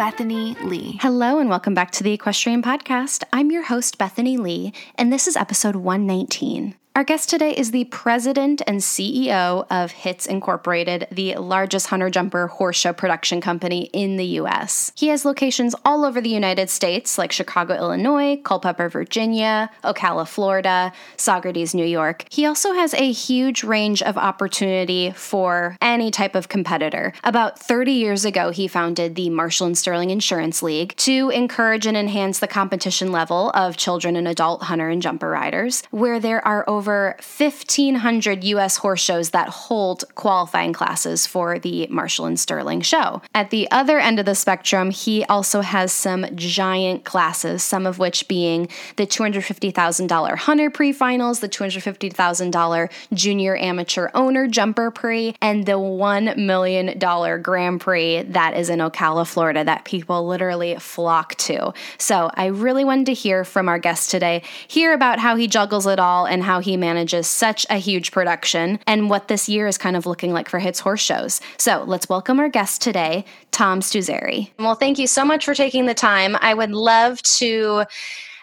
Bethany 0.00 0.56
Lee. 0.62 0.96
Hello, 1.02 1.40
and 1.40 1.50
welcome 1.50 1.74
back 1.74 1.90
to 1.90 2.02
the 2.02 2.14
Equestrian 2.14 2.62
Podcast. 2.62 3.22
I'm 3.34 3.50
your 3.50 3.64
host, 3.64 3.98
Bethany 3.98 4.38
Lee, 4.38 4.72
and 4.94 5.12
this 5.12 5.28
is 5.28 5.36
episode 5.36 5.76
119. 5.76 6.74
Our 6.96 7.04
guest 7.04 7.30
today 7.30 7.52
is 7.52 7.70
the 7.70 7.84
president 7.84 8.62
and 8.66 8.80
CEO 8.80 9.64
of 9.70 9.92
HITS 9.92 10.26
Incorporated, 10.26 11.06
the 11.12 11.36
largest 11.36 11.86
hunter 11.86 12.10
jumper 12.10 12.48
horse 12.48 12.76
show 12.76 12.92
production 12.92 13.40
company 13.40 13.88
in 13.92 14.16
the 14.16 14.24
US. 14.40 14.90
He 14.96 15.06
has 15.08 15.24
locations 15.24 15.76
all 15.84 16.04
over 16.04 16.20
the 16.20 16.28
United 16.28 16.68
States, 16.68 17.16
like 17.16 17.30
Chicago, 17.30 17.74
Illinois, 17.74 18.40
Culpeper, 18.42 18.88
Virginia, 18.88 19.70
Ocala, 19.84 20.26
Florida, 20.26 20.92
Saugerties, 21.16 21.74
New 21.74 21.86
York. 21.86 22.24
He 22.28 22.44
also 22.44 22.72
has 22.72 22.92
a 22.94 23.12
huge 23.12 23.62
range 23.62 24.02
of 24.02 24.18
opportunity 24.18 25.12
for 25.12 25.76
any 25.80 26.10
type 26.10 26.34
of 26.34 26.48
competitor. 26.48 27.12
About 27.22 27.56
30 27.56 27.92
years 27.92 28.24
ago, 28.24 28.50
he 28.50 28.66
founded 28.66 29.14
the 29.14 29.30
Marshall 29.30 29.68
and 29.68 29.78
Sterling 29.78 30.10
Insurance 30.10 30.60
League 30.60 30.96
to 30.96 31.30
encourage 31.30 31.86
and 31.86 31.96
enhance 31.96 32.40
the 32.40 32.48
competition 32.48 33.12
level 33.12 33.50
of 33.54 33.76
children 33.76 34.16
and 34.16 34.26
adult 34.26 34.64
hunter 34.64 34.88
and 34.88 35.00
jumper 35.00 35.30
riders, 35.30 35.84
where 35.92 36.18
there 36.18 36.44
are 36.44 36.68
over 36.68 36.79
over 36.80 37.14
1,500 37.18 38.42
US 38.42 38.78
horse 38.78 39.02
shows 39.02 39.30
that 39.30 39.50
hold 39.50 40.02
qualifying 40.14 40.72
classes 40.72 41.26
for 41.26 41.58
the 41.58 41.86
Marshall 41.88 42.24
and 42.24 42.40
Sterling 42.40 42.80
show. 42.80 43.20
At 43.34 43.50
the 43.50 43.70
other 43.70 43.98
end 43.98 44.18
of 44.18 44.24
the 44.24 44.34
spectrum, 44.34 44.90
he 44.90 45.22
also 45.26 45.60
has 45.60 45.92
some 45.92 46.24
giant 46.34 47.04
classes, 47.04 47.62
some 47.62 47.86
of 47.86 47.98
which 47.98 48.28
being 48.28 48.66
the 48.96 49.06
$250,000 49.06 50.36
Hunter 50.38 50.70
Prix 50.70 50.92
finals, 50.94 51.40
the 51.40 51.50
$250,000 51.50 52.90
Junior 53.12 53.58
Amateur 53.58 54.08
Owner 54.14 54.48
Jumper 54.48 54.90
Prix, 54.90 55.34
and 55.42 55.66
the 55.66 55.72
$1 55.72 56.38
million 56.38 56.98
Grand 57.42 57.78
Prix 57.82 58.22
that 58.22 58.56
is 58.56 58.70
in 58.70 58.78
Ocala, 58.78 59.26
Florida, 59.26 59.64
that 59.64 59.84
people 59.84 60.26
literally 60.26 60.76
flock 60.76 61.34
to. 61.34 61.74
So 61.98 62.30
I 62.32 62.46
really 62.46 62.86
wanted 62.86 63.04
to 63.06 63.12
hear 63.12 63.44
from 63.44 63.68
our 63.68 63.78
guest 63.78 64.10
today, 64.10 64.44
hear 64.66 64.94
about 64.94 65.18
how 65.18 65.36
he 65.36 65.46
juggles 65.46 65.86
it 65.86 65.98
all 65.98 66.24
and 66.24 66.42
how 66.42 66.60
he 66.60 66.69
he 66.70 66.76
manages 66.76 67.26
such 67.26 67.66
a 67.68 67.76
huge 67.76 68.12
production 68.12 68.78
and 68.86 69.10
what 69.10 69.28
this 69.28 69.48
year 69.48 69.66
is 69.66 69.76
kind 69.76 69.96
of 69.96 70.06
looking 70.06 70.32
like 70.32 70.48
for 70.48 70.58
HITS 70.58 70.80
Horse 70.80 71.00
Shows. 71.00 71.40
So 71.58 71.84
let's 71.86 72.08
welcome 72.08 72.38
our 72.38 72.48
guest 72.48 72.80
today, 72.80 73.24
Tom 73.50 73.80
Struzzieri. 73.80 74.50
Well, 74.58 74.76
thank 74.76 74.98
you 74.98 75.06
so 75.06 75.24
much 75.24 75.44
for 75.44 75.54
taking 75.54 75.86
the 75.86 75.94
time. 75.94 76.36
I 76.40 76.54
would 76.54 76.70
love 76.70 77.20
to 77.22 77.84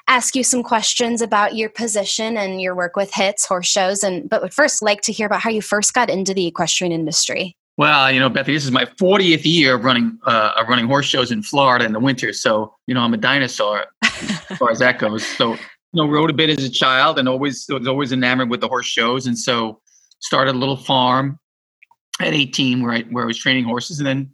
ask 0.10 0.36
you 0.36 0.44
some 0.44 0.62
questions 0.64 1.22
about 1.22 1.56
your 1.56 1.70
position 1.70 2.38
and 2.38 2.62
your 2.62 2.76
work 2.76 2.96
with 2.96 3.14
HITS 3.14 3.46
Horse 3.46 3.68
Shows, 3.68 4.04
and 4.04 4.30
but 4.30 4.42
would 4.42 4.54
first 4.54 4.82
like 4.82 5.02
to 5.02 5.12
hear 5.12 5.26
about 5.26 5.42
how 5.42 5.50
you 5.50 5.62
first 5.62 5.94
got 5.94 6.10
into 6.10 6.34
the 6.34 6.48
equestrian 6.48 6.92
industry. 6.92 7.56
Well, 7.78 8.12
you 8.12 8.20
know, 8.20 8.28
Bethany, 8.28 8.56
this 8.56 8.66
is 8.66 8.72
my 8.72 8.86
40th 8.86 9.46
year 9.46 9.76
of 9.76 9.84
running 9.84 10.18
uh, 10.26 10.54
of 10.58 10.68
running 10.68 10.88
horse 10.88 11.06
shows 11.06 11.32
in 11.32 11.44
Florida 11.44 11.86
in 11.86 11.94
the 11.94 12.00
winter. 12.00 12.34
So, 12.34 12.74
you 12.88 12.96
know, 12.96 13.02
I'm 13.02 13.14
a 13.14 13.18
dinosaur 13.18 13.86
as 14.04 14.58
far 14.58 14.72
as 14.72 14.80
that 14.80 14.98
goes. 14.98 15.26
So, 15.26 15.58
you 15.94 16.04
know, 16.04 16.10
rode 16.10 16.30
a 16.30 16.34
bit 16.34 16.50
as 16.50 16.64
a 16.64 16.70
child 16.70 17.18
and 17.20 17.28
always 17.30 17.66
was 17.70 17.88
always 17.88 18.12
enamored 18.12 18.50
with 18.50 18.62
the 18.62 18.68
horse 18.68 18.86
shows. 18.86 19.28
And 19.28 19.38
so 19.38 19.80
started 20.20 20.56
a 20.56 20.58
little 20.58 20.78
farm 20.78 21.40
at 22.20 22.34
18 22.34 22.82
where 22.82 22.94
I, 22.94 23.02
where 23.04 23.24
I 23.24 23.28
was 23.28 23.38
training 23.38 23.66
horses 23.66 24.00
and 24.00 24.08
then 24.08 24.32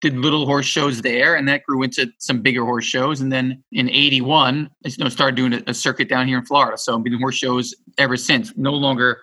did 0.00 0.14
little 0.14 0.46
horse 0.46 0.66
shows 0.66 1.02
there. 1.02 1.34
And 1.34 1.48
that 1.48 1.64
grew 1.64 1.82
into 1.82 2.08
some 2.18 2.42
bigger 2.42 2.64
horse 2.64 2.84
shows. 2.84 3.20
And 3.20 3.32
then 3.32 3.62
in 3.72 3.88
81, 3.88 4.70
I 4.84 4.88
you 4.88 5.04
know, 5.04 5.08
started 5.08 5.36
doing 5.36 5.54
a, 5.54 5.62
a 5.66 5.74
circuit 5.74 6.08
down 6.08 6.28
here 6.28 6.38
in 6.38 6.44
Florida. 6.44 6.78
So 6.78 6.96
I've 6.96 7.02
been 7.02 7.12
doing 7.12 7.22
horse 7.22 7.36
shows 7.36 7.74
ever 7.98 8.16
since. 8.16 8.52
No 8.56 8.72
longer 8.72 9.20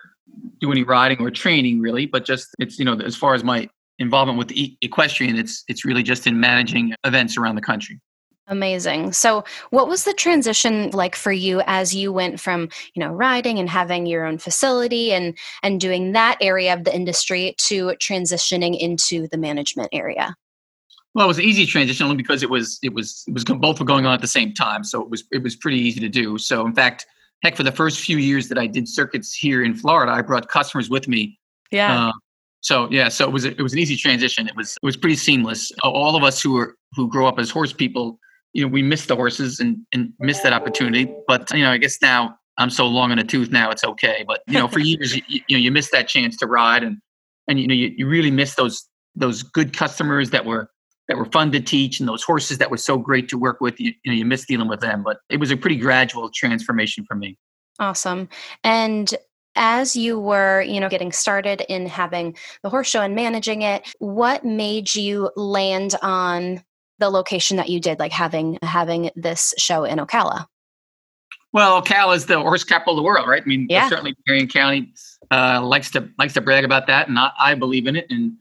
do 0.60 0.72
any 0.72 0.84
riding 0.84 1.22
or 1.22 1.30
training 1.30 1.80
really, 1.80 2.06
but 2.06 2.26
just 2.26 2.50
it's, 2.60 2.80
you 2.80 2.86
know, 2.86 3.00
as 3.00 3.16
far 3.16 3.34
as 3.34 3.44
my 3.44 3.70
involvement 4.00 4.38
with 4.38 4.52
equestrian, 4.82 5.38
it's, 5.38 5.64
it's 5.68 5.86
really 5.86 6.04
just 6.04 6.26
in 6.26 6.40
managing 6.40 6.94
events 7.04 7.38
around 7.38 7.56
the 7.56 7.62
country. 7.62 8.00
Amazing. 8.48 9.14
So, 9.14 9.46
what 9.70 9.88
was 9.88 10.04
the 10.04 10.14
transition 10.14 10.90
like 10.92 11.16
for 11.16 11.32
you 11.32 11.62
as 11.66 11.96
you 11.96 12.12
went 12.12 12.42
from, 12.42 12.68
you 12.94 13.00
know, 13.00 13.10
riding 13.10 13.58
and 13.58 13.70
having 13.70 14.06
your 14.06 14.26
own 14.26 14.38
facility 14.38 15.14
and 15.14 15.38
and 15.62 15.80
doing 15.80 16.12
that 16.12 16.38
area 16.42 16.74
of 16.74 16.84
the 16.84 16.94
industry 16.94 17.56
to 17.60 17.88
transitioning 18.02 18.78
into 18.78 19.30
the 19.30 19.38
management 19.38 19.90
area? 19.94 20.36
Well, 21.14 21.26
it 21.26 21.28
was 21.30 21.38
an 21.38 21.46
easy 21.46 21.66
transition 21.66 22.04
only 22.04 22.18
because 22.18 22.44
it 22.44 22.50
was 22.50 22.80
it 22.84 22.94
was 22.94 23.24
it 23.28 23.34
was 23.34 23.46
both 23.46 23.80
were 23.80 23.86
going 23.86 24.06
on 24.06 24.14
at 24.14 24.22
the 24.22 24.28
same 24.28 24.54
time, 24.54 24.84
so 24.84 25.02
it 25.02 25.10
was 25.10 25.24
it 25.32 25.42
was 25.42 25.56
pretty 25.56 25.80
easy 25.80 26.02
to 26.02 26.10
do. 26.10 26.38
So, 26.38 26.66
in 26.66 26.74
fact, 26.74 27.06
heck, 27.44 27.56
for 27.56 27.64
the 27.64 27.72
first 27.72 28.02
few 28.02 28.18
years 28.18 28.50
that 28.50 28.58
I 28.58 28.68
did 28.68 28.90
circuits 28.90 29.34
here 29.34 29.64
in 29.64 29.74
Florida, 29.74 30.12
I 30.12 30.22
brought 30.22 30.50
customers 30.50 30.90
with 30.90 31.08
me. 31.08 31.40
Yeah. 31.72 32.08
Uh, 32.08 32.12
so 32.60 32.90
yeah, 32.92 33.08
so 33.08 33.26
it 33.26 33.32
was 33.32 33.46
it 33.46 33.62
was 33.62 33.72
an 33.72 33.80
easy 33.80 33.96
transition. 33.96 34.48
It 34.48 34.56
was 34.56 34.78
it 34.82 34.86
was 34.86 34.98
pretty 34.98 35.16
seamless. 35.16 35.72
All 35.82 36.16
of 36.18 36.24
us 36.24 36.42
who 36.42 36.54
were 36.54 36.76
who 36.94 37.08
grow 37.08 37.26
up 37.26 37.40
as 37.40 37.50
horse 37.50 37.72
people 37.72 38.20
you 38.54 38.64
know, 38.64 38.72
we 38.72 38.82
missed 38.82 39.08
the 39.08 39.16
horses 39.16 39.60
and, 39.60 39.78
and 39.94 40.14
missed 40.20 40.44
that 40.44 40.54
opportunity. 40.54 41.14
But, 41.28 41.52
you 41.52 41.64
know, 41.64 41.72
I 41.72 41.78
guess 41.78 42.02
now 42.02 42.38
I'm 42.58 42.70
so 42.70 42.88
long 42.88 43.12
in 43.12 43.18
the 43.18 43.24
tooth 43.24 43.52
now 43.52 43.72
it's 43.72 43.84
okay. 43.84 44.24
But, 44.28 44.42
you 44.48 44.54
know, 44.54 44.68
for 44.68 44.80
years, 44.80 45.16
you, 45.16 45.24
you 45.28 45.58
know, 45.58 45.58
you 45.58 45.72
missed 45.72 45.92
that 45.92 46.08
chance 46.08 46.38
to 46.38 46.48
ride 46.48 46.84
and, 46.84 46.98
and, 47.48 47.60
you 47.60 47.68
know, 47.68 47.74
you, 47.74 47.94
you 47.98 48.08
really 48.08 48.32
missed 48.32 48.58
those, 48.58 48.88
those 49.16 49.44
good 49.44 49.76
customers 49.76 50.30
that 50.30 50.46
were, 50.46 50.70
that 51.08 51.18
were 51.18 51.26
fun 51.26 51.52
to 51.52 51.60
teach 51.60 52.00
and 52.00 52.08
those 52.08 52.24
horses 52.24 52.60
that 52.60 52.72
were 52.72 52.78
so 52.78 52.98
great 52.98 53.28
to 53.30 53.38
work 53.38 53.60
with. 53.60 53.80
You, 53.80 53.92
you 54.04 54.12
know, 54.12 54.18
you 54.18 54.26
miss 54.26 54.46
dealing 54.46 54.70
with 54.70 54.80
them, 54.80 55.04
but 55.04 55.18
it 55.30 55.38
was 55.38 55.52
a 55.52 55.58
pretty 55.58 55.76
gradual 55.76 56.30
transformation 56.34 57.06
for 57.06 57.16
me. 57.16 57.38
Awesome. 57.80 58.30
And 58.64 59.14
as 59.56 59.96
you 59.96 60.20
were 60.20 60.64
you 60.64 60.80
know 60.80 60.90
getting 60.90 61.12
started 61.12 61.62
in 61.70 61.86
having 61.86 62.36
the 62.64 62.70
horse 62.70 62.88
show 62.88 63.02
and 63.02 63.14
managing 63.14 63.62
it 63.62 63.88
what 64.00 64.44
made 64.44 64.96
you 64.96 65.30
land 65.36 65.94
on 66.02 66.64
the 67.04 67.10
location 67.10 67.58
that 67.58 67.68
you 67.68 67.82
did, 67.82 68.00
like 68.00 68.14
having 68.14 68.58
having 68.62 69.12
this 69.16 69.54
show 69.58 69.84
in 69.84 70.00
Ocala? 70.00 70.46
Well, 71.52 71.82
Ocala 71.82 72.16
is 72.16 72.28
the 72.28 72.40
horse 72.40 72.64
capital 72.64 72.94
of 72.94 72.98
the 72.98 73.04
world, 73.04 73.28
right? 73.28 73.44
I 73.44 73.46
mean, 73.46 73.68
yeah. 73.70 73.90
certainly 73.90 74.16
Marion 74.26 74.48
County 74.48 74.94
uh, 75.30 75.62
likes 75.62 75.92
to 75.92 76.10
likes 76.18 76.34
to 76.36 76.42
brag 76.42 76.64
about 76.64 76.88
that, 76.88 77.10
and 77.10 77.20
I, 77.20 77.32
I 77.38 77.56
believe 77.56 77.88
in 77.88 77.98
it. 77.98 78.08
And 78.10 78.38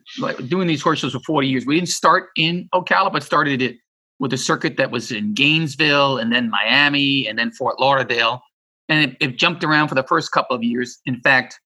doing 0.48 0.68
these 0.68 0.80
horse 0.80 1.00
shows 1.00 1.12
for 1.12 1.18
40 1.18 1.48
years, 1.48 1.66
we 1.66 1.74
didn't 1.74 1.88
start 1.88 2.28
in 2.36 2.68
Ocala, 2.72 3.12
but 3.12 3.24
started 3.24 3.60
it 3.60 3.78
with 4.20 4.32
a 4.32 4.38
circuit 4.38 4.76
that 4.76 4.92
was 4.92 5.10
in 5.10 5.34
Gainesville, 5.34 6.18
and 6.18 6.32
then 6.32 6.48
Miami, 6.48 7.26
and 7.26 7.36
then 7.36 7.50
Fort 7.50 7.80
Lauderdale, 7.80 8.40
and 8.88 9.10
it, 9.10 9.16
it 9.20 9.38
jumped 9.38 9.64
around 9.64 9.88
for 9.88 9.96
the 9.96 10.04
first 10.04 10.30
couple 10.30 10.54
of 10.54 10.62
years. 10.62 11.00
In 11.04 11.20
fact, 11.20 11.58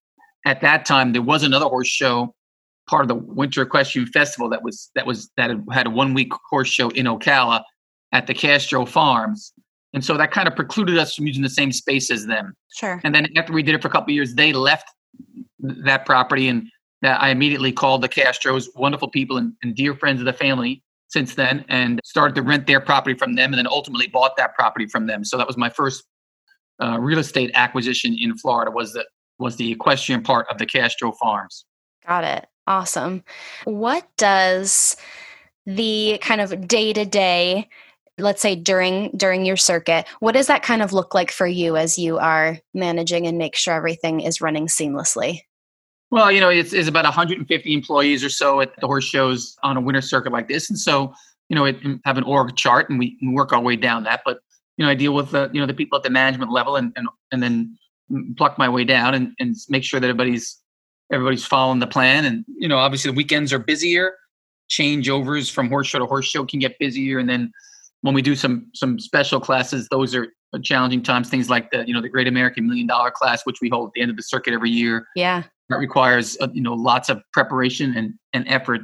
at 0.47 0.61
that 0.61 0.83
time, 0.83 1.13
there 1.13 1.21
was 1.21 1.43
another 1.43 1.67
horse 1.67 1.87
show 1.87 2.33
part 2.87 3.03
of 3.03 3.07
the 3.07 3.15
Winter 3.15 3.61
Equestrian 3.61 4.07
Festival 4.07 4.49
that 4.49 4.63
was 4.63 4.89
that 4.95 5.05
was 5.05 5.29
that 5.37 5.51
had 5.71 5.87
a 5.87 5.89
one 5.89 6.13
week 6.13 6.31
horse 6.49 6.69
show 6.69 6.89
in 6.89 7.05
Ocala 7.05 7.63
at 8.11 8.27
the 8.27 8.33
Castro 8.33 8.85
Farms. 8.85 9.53
And 9.93 10.03
so 10.03 10.17
that 10.17 10.31
kind 10.31 10.47
of 10.47 10.55
precluded 10.55 10.97
us 10.97 11.15
from 11.15 11.27
using 11.27 11.43
the 11.43 11.49
same 11.49 11.71
space 11.71 12.11
as 12.11 12.25
them. 12.25 12.53
Sure. 12.75 12.99
And 13.03 13.15
then 13.15 13.27
after 13.37 13.53
we 13.53 13.63
did 13.63 13.75
it 13.75 13.81
for 13.81 13.87
a 13.87 13.91
couple 13.91 14.11
of 14.11 14.15
years, 14.15 14.35
they 14.35 14.53
left 14.53 14.89
that 15.59 16.05
property 16.05 16.47
and 16.49 16.67
that 17.01 17.21
I 17.21 17.29
immediately 17.29 17.71
called 17.71 18.01
the 18.01 18.09
Castros, 18.09 18.67
wonderful 18.75 19.09
people 19.09 19.37
and, 19.37 19.53
and 19.63 19.75
dear 19.75 19.93
friends 19.95 20.19
of 20.19 20.25
the 20.25 20.33
family 20.33 20.83
since 21.09 21.35
then, 21.35 21.63
and 21.69 22.01
started 22.03 22.35
to 22.35 22.41
rent 22.41 22.67
their 22.67 22.81
property 22.81 23.17
from 23.17 23.35
them 23.35 23.53
and 23.53 23.59
then 23.59 23.67
ultimately 23.67 24.07
bought 24.07 24.35
that 24.37 24.55
property 24.55 24.87
from 24.87 25.07
them. 25.07 25.23
So 25.23 25.37
that 25.37 25.47
was 25.47 25.57
my 25.57 25.69
first 25.69 26.03
uh, 26.81 26.97
real 26.99 27.19
estate 27.19 27.51
acquisition 27.53 28.15
in 28.19 28.37
Florida 28.37 28.71
was 28.71 28.93
the 28.93 29.05
was 29.39 29.55
the 29.55 29.71
equestrian 29.71 30.23
part 30.23 30.47
of 30.49 30.57
the 30.57 30.65
Castro 30.65 31.11
Farms. 31.11 31.65
Got 32.05 32.23
it. 32.23 32.47
Awesome. 32.67 33.23
What 33.63 34.07
does 34.17 34.97
the 35.65 36.19
kind 36.21 36.41
of 36.41 36.67
day 36.67 36.93
to 36.93 37.05
day, 37.05 37.69
let's 38.17 38.41
say 38.41 38.55
during 38.55 39.11
during 39.15 39.45
your 39.45 39.57
circuit, 39.57 40.05
what 40.19 40.33
does 40.33 40.47
that 40.47 40.63
kind 40.63 40.81
of 40.81 40.91
look 40.91 41.13
like 41.13 41.31
for 41.31 41.47
you 41.47 41.77
as 41.77 41.97
you 41.97 42.17
are 42.17 42.59
managing 42.73 43.25
and 43.25 43.37
make 43.37 43.55
sure 43.55 43.73
everything 43.73 44.19
is 44.19 44.41
running 44.41 44.67
seamlessly? 44.67 45.41
Well, 46.09 46.31
you 46.31 46.39
know, 46.39 46.49
it's, 46.49 46.71
it's 46.71 46.87
about 46.87 47.03
150 47.03 47.73
employees 47.73 48.23
or 48.23 48.29
so 48.29 48.61
at 48.61 48.79
the 48.79 48.87
horse 48.87 49.03
shows 49.03 49.57
on 49.63 49.75
a 49.75 49.81
winter 49.81 50.01
circuit 50.01 50.31
like 50.31 50.47
this, 50.47 50.69
and 50.69 50.77
so 50.77 51.13
you 51.49 51.55
know, 51.55 51.65
it, 51.65 51.77
have 52.03 52.17
an 52.17 52.23
org 52.23 52.55
chart 52.55 52.89
and 52.89 52.99
we 52.99 53.17
work 53.23 53.53
our 53.53 53.61
way 53.61 53.75
down 53.75 54.03
that. 54.03 54.21
But 54.25 54.39
you 54.77 54.85
know, 54.85 54.91
I 54.91 54.95
deal 54.95 55.13
with 55.13 55.31
the 55.31 55.49
you 55.53 55.59
know 55.59 55.67
the 55.67 55.73
people 55.73 55.97
at 55.97 56.03
the 56.03 56.09
management 56.09 56.51
level 56.51 56.75
and 56.75 56.91
and 56.95 57.07
and 57.31 57.41
then 57.41 57.77
pluck 58.37 58.57
my 58.57 58.69
way 58.69 58.83
down 58.83 59.13
and, 59.13 59.33
and 59.39 59.55
make 59.69 59.83
sure 59.83 59.99
that 59.99 60.07
everybody's 60.07 60.61
everybody's 61.11 61.45
following 61.45 61.79
the 61.79 61.87
plan. 61.87 62.25
And, 62.25 62.45
you 62.47 62.67
know, 62.67 62.77
obviously 62.77 63.11
the 63.11 63.17
weekends 63.17 63.53
are 63.53 63.59
busier. 63.59 64.13
Changeovers 64.69 65.49
from 65.51 65.69
horse 65.69 65.87
show 65.87 65.99
to 65.99 66.05
horse 66.05 66.25
show 66.25 66.45
can 66.45 66.59
get 66.59 66.77
busier. 66.79 67.19
And 67.19 67.29
then 67.29 67.51
when 68.01 68.13
we 68.13 68.21
do 68.21 68.35
some 68.35 68.69
some 68.73 68.99
special 68.99 69.39
classes, 69.39 69.87
those 69.89 70.13
are 70.13 70.27
challenging 70.63 71.03
times. 71.03 71.29
Things 71.29 71.49
like 71.49 71.71
the 71.71 71.85
you 71.87 71.93
know 71.93 72.01
the 72.01 72.09
Great 72.09 72.27
American 72.27 72.67
Million 72.67 72.87
Dollar 72.87 73.11
Class, 73.11 73.41
which 73.45 73.57
we 73.61 73.69
hold 73.69 73.89
at 73.89 73.93
the 73.93 74.01
end 74.01 74.11
of 74.11 74.17
the 74.17 74.23
circuit 74.23 74.53
every 74.53 74.69
year. 74.69 75.07
Yeah, 75.15 75.43
that 75.69 75.77
requires 75.77 76.37
uh, 76.41 76.47
you 76.53 76.61
know 76.61 76.73
lots 76.73 77.09
of 77.09 77.21
preparation 77.33 77.95
and 77.95 78.13
and 78.33 78.47
effort 78.47 78.81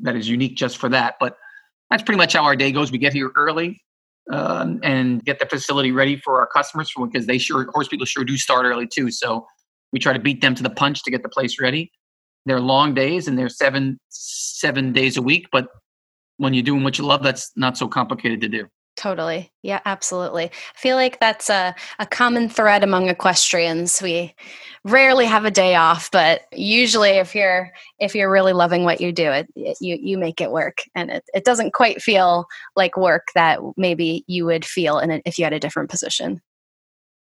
that 0.00 0.16
is 0.16 0.28
unique 0.28 0.56
just 0.56 0.78
for 0.78 0.88
that. 0.88 1.16
But 1.20 1.36
that's 1.90 2.02
pretty 2.02 2.18
much 2.18 2.32
how 2.32 2.44
our 2.44 2.56
day 2.56 2.72
goes. 2.72 2.90
We 2.90 2.98
get 2.98 3.12
here 3.12 3.30
early 3.36 3.80
um, 4.30 4.80
and 4.82 5.24
get 5.24 5.38
the 5.38 5.46
facility 5.46 5.92
ready 5.92 6.16
for 6.16 6.40
our 6.40 6.46
customers 6.46 6.92
because 6.96 7.26
they 7.26 7.38
sure 7.38 7.70
horse 7.72 7.88
people 7.88 8.06
sure 8.06 8.24
do 8.24 8.36
start 8.36 8.66
early 8.66 8.86
too. 8.86 9.10
So 9.10 9.46
we 9.92 9.98
try 9.98 10.12
to 10.12 10.18
beat 10.18 10.40
them 10.40 10.54
to 10.54 10.62
the 10.62 10.70
punch 10.70 11.02
to 11.04 11.10
get 11.10 11.22
the 11.22 11.28
place 11.28 11.60
ready. 11.60 11.90
They're 12.46 12.60
long 12.60 12.94
days 12.94 13.28
and 13.28 13.38
they're 13.38 13.48
seven 13.48 13.98
seven 14.08 14.92
days 14.92 15.16
a 15.16 15.22
week, 15.22 15.46
but 15.52 15.68
when 16.38 16.54
you're 16.54 16.62
doing 16.62 16.82
what 16.82 16.98
you 16.98 17.04
love, 17.04 17.22
that's 17.22 17.52
not 17.56 17.76
so 17.76 17.86
complicated 17.86 18.40
to 18.40 18.48
do. 18.48 18.66
Totally. 18.94 19.50
Yeah, 19.62 19.80
absolutely. 19.86 20.44
I 20.44 20.78
feel 20.78 20.96
like 20.96 21.18
that's 21.18 21.48
a, 21.48 21.74
a 21.98 22.04
common 22.04 22.50
thread 22.50 22.84
among 22.84 23.08
equestrians. 23.08 24.02
We 24.02 24.34
rarely 24.84 25.24
have 25.24 25.46
a 25.46 25.50
day 25.50 25.76
off, 25.76 26.10
but 26.10 26.42
usually 26.52 27.10
if 27.10 27.34
you're 27.34 27.70
if 28.00 28.14
you're 28.14 28.30
really 28.30 28.52
loving 28.52 28.84
what 28.84 29.00
you 29.00 29.10
do, 29.10 29.30
it, 29.30 29.46
it 29.56 29.78
you 29.80 29.98
you 30.00 30.18
make 30.18 30.42
it 30.42 30.50
work. 30.50 30.78
And 30.94 31.10
it, 31.10 31.24
it 31.32 31.44
doesn't 31.44 31.72
quite 31.72 32.02
feel 32.02 32.46
like 32.76 32.96
work 32.98 33.28
that 33.34 33.60
maybe 33.78 34.24
you 34.26 34.44
would 34.44 34.64
feel 34.64 34.98
in 34.98 35.10
a, 35.10 35.22
if 35.24 35.38
you 35.38 35.44
had 35.44 35.54
a 35.54 35.60
different 35.60 35.88
position. 35.88 36.42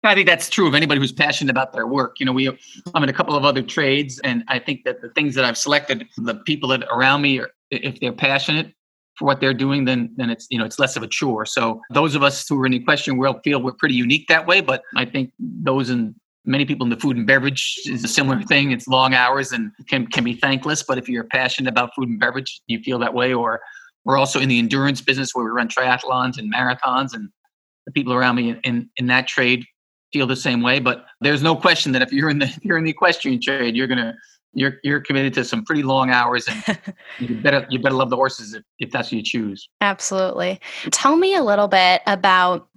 I 0.08 0.14
think 0.14 0.26
that's 0.26 0.48
true 0.48 0.66
of 0.66 0.74
anybody 0.74 1.00
who's 1.00 1.12
passionate 1.12 1.50
about 1.50 1.72
their 1.72 1.86
work. 1.86 2.20
You 2.20 2.26
know, 2.26 2.32
we 2.32 2.48
I'm 2.48 2.56
um, 2.94 3.02
in 3.02 3.08
a 3.08 3.12
couple 3.12 3.36
of 3.36 3.44
other 3.44 3.62
trades, 3.62 4.18
and 4.20 4.44
I 4.48 4.58
think 4.58 4.84
that 4.84 5.00
the 5.00 5.10
things 5.10 5.34
that 5.34 5.44
I've 5.44 5.58
selected, 5.58 6.06
the 6.16 6.34
people 6.46 6.68
that 6.70 6.84
around 6.90 7.22
me, 7.22 7.40
are, 7.40 7.50
if 7.70 8.00
they're 8.00 8.12
passionate, 8.12 8.72
for 9.16 9.24
what 9.24 9.40
they're 9.40 9.54
doing, 9.54 9.84
then 9.84 10.12
then 10.16 10.30
it's 10.30 10.46
you 10.50 10.58
know 10.58 10.64
it's 10.64 10.78
less 10.78 10.96
of 10.96 11.02
a 11.02 11.08
chore. 11.08 11.46
So 11.46 11.80
those 11.90 12.14
of 12.14 12.22
us 12.22 12.46
who 12.48 12.60
are 12.60 12.66
in 12.66 12.72
the 12.72 12.78
equestrian 12.78 13.18
world 13.18 13.40
feel 13.42 13.60
we're 13.60 13.72
pretty 13.72 13.94
unique 13.94 14.28
that 14.28 14.46
way. 14.46 14.60
But 14.60 14.82
I 14.94 15.04
think 15.04 15.32
those 15.38 15.90
and 15.90 16.14
many 16.44 16.64
people 16.64 16.84
in 16.84 16.90
the 16.90 16.96
food 16.96 17.16
and 17.16 17.26
beverage 17.26 17.80
is 17.86 18.04
a 18.04 18.08
similar 18.08 18.42
thing. 18.42 18.70
It's 18.70 18.86
long 18.86 19.14
hours 19.14 19.52
and 19.52 19.72
can 19.88 20.06
can 20.06 20.24
be 20.24 20.34
thankless. 20.34 20.82
But 20.82 20.98
if 20.98 21.08
you're 21.08 21.24
passionate 21.24 21.70
about 21.70 21.90
food 21.96 22.08
and 22.08 22.20
beverage, 22.20 22.60
you 22.66 22.80
feel 22.82 22.98
that 22.98 23.14
way. 23.14 23.32
Or 23.32 23.60
we're 24.04 24.18
also 24.18 24.38
in 24.38 24.48
the 24.48 24.58
endurance 24.58 25.00
business 25.00 25.34
where 25.34 25.44
we 25.44 25.50
run 25.50 25.68
triathlons 25.68 26.38
and 26.38 26.52
marathons, 26.52 27.14
and 27.14 27.30
the 27.86 27.92
people 27.92 28.12
around 28.12 28.36
me 28.36 28.54
in 28.64 28.90
in 28.96 29.06
that 29.06 29.26
trade 29.26 29.64
feel 30.16 30.26
the 30.26 30.36
same 30.36 30.62
way. 30.62 30.80
But 30.80 31.04
there's 31.20 31.42
no 31.42 31.54
question 31.54 31.92
that 31.92 32.00
if 32.00 32.10
you're 32.12 32.30
in 32.30 32.38
the 32.38 32.46
if 32.56 32.64
you're 32.64 32.78
in 32.78 32.84
the 32.84 32.90
equestrian 32.90 33.40
trade, 33.40 33.76
you're 33.76 33.86
gonna 33.86 34.14
you're 34.54 34.78
you're 34.82 35.00
committed 35.00 35.34
to 35.34 35.44
some 35.44 35.64
pretty 35.64 35.82
long 35.82 36.10
hours 36.10 36.46
and 36.48 36.78
you 37.18 37.36
better 37.36 37.66
you 37.68 37.78
better 37.78 37.94
love 37.94 38.10
the 38.10 38.16
horses 38.16 38.54
if, 38.54 38.62
if 38.78 38.90
that's 38.90 39.08
what 39.08 39.18
you 39.18 39.22
choose. 39.22 39.68
Absolutely. 39.80 40.60
Tell 40.90 41.16
me 41.16 41.34
a 41.34 41.42
little 41.42 41.68
bit 41.68 42.02
about 42.06 42.68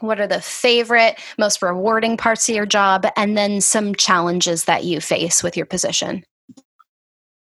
what 0.00 0.20
are 0.20 0.26
the 0.26 0.42
favorite 0.42 1.18
most 1.38 1.62
rewarding 1.62 2.18
parts 2.18 2.46
of 2.50 2.54
your 2.54 2.66
job 2.66 3.06
and 3.16 3.36
then 3.36 3.62
some 3.62 3.94
challenges 3.94 4.66
that 4.66 4.84
you 4.84 5.00
face 5.00 5.42
with 5.42 5.56
your 5.56 5.64
position. 5.64 6.22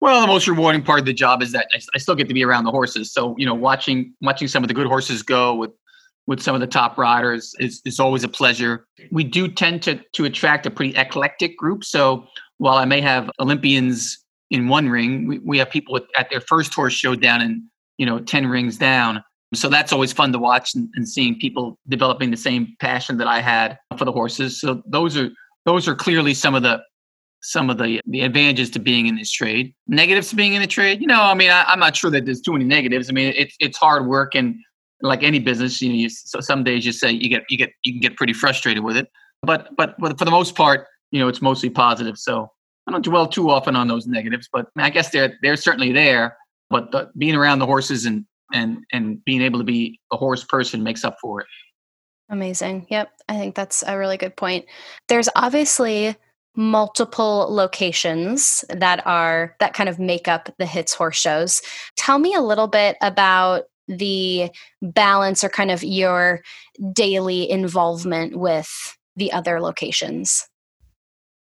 Well 0.01 0.19
the 0.19 0.27
most 0.27 0.49
rewarding 0.49 0.83
part 0.83 0.99
of 0.99 1.05
the 1.05 1.13
job 1.13 1.41
is 1.41 1.53
that 1.53 1.67
I, 1.71 1.79
I 1.95 1.97
still 1.97 2.15
get 2.15 2.27
to 2.27 2.33
be 2.33 2.43
around 2.43 2.65
the 2.65 2.71
horses. 2.71 3.13
So 3.13 3.35
you 3.37 3.45
know 3.45 3.55
watching 3.55 4.13
watching 4.21 4.49
some 4.49 4.65
of 4.65 4.67
the 4.67 4.73
good 4.73 4.87
horses 4.87 5.23
go 5.23 5.55
with 5.55 5.71
with 6.27 6.41
some 6.41 6.55
of 6.55 6.61
the 6.61 6.67
top 6.67 6.97
riders 6.97 7.53
is, 7.59 7.81
is 7.85 7.99
always 7.99 8.23
a 8.23 8.29
pleasure. 8.29 8.85
We 9.11 9.23
do 9.23 9.47
tend 9.47 9.81
to 9.83 9.99
to 10.13 10.25
attract 10.25 10.65
a 10.65 10.71
pretty 10.71 10.95
eclectic 10.95 11.57
group. 11.57 11.83
So 11.83 12.25
while 12.57 12.77
I 12.77 12.85
may 12.85 13.01
have 13.01 13.29
Olympians 13.39 14.23
in 14.51 14.67
one 14.67 14.89
ring, 14.89 15.27
we, 15.27 15.39
we 15.39 15.57
have 15.57 15.69
people 15.69 15.99
at 16.17 16.29
their 16.29 16.41
first 16.41 16.73
horse 16.73 16.93
show 16.93 17.15
down 17.15 17.41
in, 17.41 17.67
you 17.97 18.05
know, 18.05 18.19
10 18.19 18.47
rings 18.47 18.77
down. 18.77 19.23
So 19.53 19.67
that's 19.67 19.91
always 19.91 20.13
fun 20.13 20.31
to 20.31 20.39
watch 20.39 20.75
and, 20.75 20.89
and 20.95 21.07
seeing 21.07 21.39
people 21.39 21.77
developing 21.89 22.31
the 22.31 22.37
same 22.37 22.75
passion 22.79 23.17
that 23.17 23.27
I 23.27 23.41
had 23.41 23.77
for 23.97 24.05
the 24.05 24.11
horses. 24.11 24.61
So 24.61 24.81
those 24.85 25.17
are 25.17 25.29
those 25.65 25.87
are 25.87 25.95
clearly 25.95 26.33
some 26.33 26.55
of 26.55 26.63
the 26.63 26.81
some 27.41 27.69
of 27.69 27.77
the 27.77 27.99
the 28.05 28.21
advantages 28.21 28.69
to 28.71 28.79
being 28.79 29.07
in 29.07 29.15
this 29.15 29.31
trade. 29.31 29.73
Negatives 29.87 30.29
to 30.29 30.35
being 30.35 30.53
in 30.53 30.61
the 30.61 30.67
trade, 30.67 31.01
you 31.01 31.07
know, 31.07 31.21
I 31.21 31.33
mean, 31.33 31.49
I, 31.49 31.73
am 31.73 31.79
not 31.79 31.95
sure 31.95 32.11
that 32.11 32.25
there's 32.25 32.41
too 32.41 32.53
many 32.53 32.65
negatives. 32.65 33.09
I 33.09 33.13
mean, 33.13 33.33
it's 33.35 33.55
it's 33.59 33.77
hard 33.77 34.07
work 34.07 34.35
and 34.35 34.55
like 35.01 35.23
any 35.23 35.39
business, 35.39 35.81
you 35.81 35.89
know, 35.89 35.95
you, 35.95 36.09
so 36.09 36.39
some 36.39 36.63
days 36.63 36.85
you 36.85 36.91
say 36.91 37.11
you 37.11 37.29
get 37.29 37.43
you 37.49 37.57
get 37.57 37.71
you 37.83 37.93
can 37.93 38.01
get 38.01 38.17
pretty 38.17 38.33
frustrated 38.33 38.83
with 38.83 38.97
it. 38.97 39.09
But 39.43 39.69
but 39.75 39.95
for 39.99 40.25
the 40.25 40.31
most 40.31 40.55
part, 40.55 40.87
you 41.11 41.19
know, 41.19 41.27
it's 41.27 41.41
mostly 41.41 41.69
positive. 41.69 42.17
So 42.17 42.49
I 42.87 42.91
don't 42.91 43.03
dwell 43.03 43.27
too 43.27 43.49
often 43.49 43.75
on 43.75 43.87
those 43.87 44.07
negatives, 44.07 44.49
but 44.51 44.67
I 44.77 44.89
guess 44.89 45.09
they're 45.09 45.37
they're 45.41 45.57
certainly 45.57 45.91
there. 45.91 46.37
But 46.69 46.91
the, 46.91 47.09
being 47.17 47.35
around 47.35 47.59
the 47.59 47.65
horses 47.65 48.05
and 48.05 48.25
and 48.53 48.83
and 48.91 49.23
being 49.25 49.41
able 49.41 49.59
to 49.59 49.65
be 49.65 49.99
a 50.11 50.17
horse 50.17 50.43
person 50.43 50.83
makes 50.83 51.03
up 51.03 51.17
for 51.21 51.41
it. 51.41 51.47
Amazing. 52.29 52.87
Yep, 52.89 53.11
I 53.27 53.37
think 53.37 53.55
that's 53.55 53.83
a 53.85 53.97
really 53.97 54.17
good 54.17 54.35
point. 54.35 54.65
There's 55.09 55.27
obviously 55.35 56.15
multiple 56.55 57.47
locations 57.49 58.65
that 58.69 59.05
are 59.05 59.55
that 59.59 59.73
kind 59.73 59.89
of 59.89 59.99
make 59.99 60.27
up 60.27 60.49
the 60.57 60.65
hits 60.65 60.93
horse 60.93 61.17
shows. 61.17 61.61
Tell 61.97 62.19
me 62.19 62.33
a 62.33 62.41
little 62.41 62.67
bit 62.67 62.97
about 63.01 63.63
the 63.97 64.49
balance 64.81 65.43
or 65.43 65.49
kind 65.49 65.71
of 65.71 65.83
your 65.83 66.41
daily 66.93 67.49
involvement 67.49 68.35
with 68.35 68.97
the 69.15 69.31
other 69.31 69.59
locations 69.59 70.47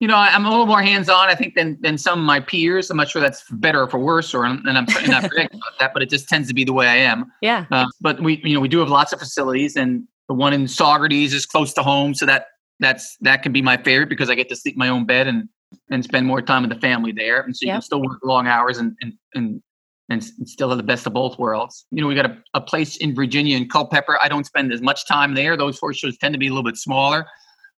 you 0.01 0.07
know, 0.07 0.15
I'm 0.15 0.45
a 0.45 0.49
little 0.49 0.65
more 0.65 0.81
hands-on, 0.81 1.29
I 1.29 1.35
think, 1.35 1.53
than 1.53 1.77
than 1.79 1.95
some 1.95 2.19
of 2.19 2.25
my 2.25 2.39
peers. 2.39 2.89
I'm 2.89 2.97
not 2.97 3.07
sure 3.07 3.21
that's 3.21 3.43
better 3.51 3.83
or 3.83 3.87
for 3.87 3.99
worse, 3.99 4.33
or 4.33 4.45
and 4.45 4.67
I'm 4.67 4.73
not 4.73 4.87
predicting 4.89 5.45
about 5.59 5.79
that, 5.79 5.93
but 5.93 6.01
it 6.01 6.09
just 6.09 6.27
tends 6.27 6.47
to 6.47 6.55
be 6.55 6.63
the 6.63 6.73
way 6.73 6.87
I 6.87 6.95
am. 6.95 7.31
Yeah. 7.43 7.67
Uh, 7.69 7.85
but 8.01 8.19
we, 8.19 8.41
you 8.43 8.55
know, 8.55 8.59
we 8.59 8.67
do 8.67 8.79
have 8.79 8.89
lots 8.89 9.13
of 9.13 9.19
facilities, 9.19 9.75
and 9.75 10.07
the 10.27 10.33
one 10.33 10.53
in 10.53 10.63
Saugerties 10.63 11.33
is 11.33 11.45
close 11.45 11.71
to 11.73 11.83
home, 11.83 12.15
so 12.15 12.25
that 12.25 12.47
that's 12.79 13.15
that 13.21 13.43
can 13.43 13.51
be 13.51 13.61
my 13.61 13.77
favorite 13.77 14.09
because 14.09 14.27
I 14.31 14.33
get 14.33 14.49
to 14.49 14.55
sleep 14.55 14.73
in 14.73 14.79
my 14.79 14.89
own 14.89 15.05
bed 15.05 15.27
and 15.27 15.47
and 15.91 16.03
spend 16.03 16.25
more 16.25 16.41
time 16.41 16.63
with 16.63 16.71
the 16.71 16.79
family 16.79 17.11
there, 17.11 17.39
and 17.41 17.55
so 17.55 17.67
you 17.67 17.71
can 17.71 17.81
still 17.83 18.01
work 18.01 18.17
long 18.23 18.47
hours 18.47 18.79
and 18.79 18.97
and 19.01 19.13
and 19.35 19.61
and 20.09 20.23
still 20.23 20.69
have 20.69 20.77
the 20.77 20.83
best 20.83 21.07
of 21.07 21.13
both 21.13 21.39
worlds. 21.39 21.85
You 21.91 22.01
know, 22.01 22.07
we 22.07 22.15
got 22.15 22.25
a, 22.25 22.37
a 22.53 22.61
place 22.61 22.97
in 22.97 23.15
Virginia 23.15 23.55
in 23.55 23.69
Culpeper. 23.69 24.17
I 24.21 24.27
don't 24.27 24.45
spend 24.45 24.73
as 24.73 24.81
much 24.81 25.07
time 25.07 25.35
there. 25.35 25.55
Those 25.55 25.79
horse 25.79 25.97
shows 25.97 26.17
tend 26.17 26.33
to 26.33 26.39
be 26.39 26.47
a 26.47 26.49
little 26.49 26.63
bit 26.63 26.77
smaller. 26.77 27.25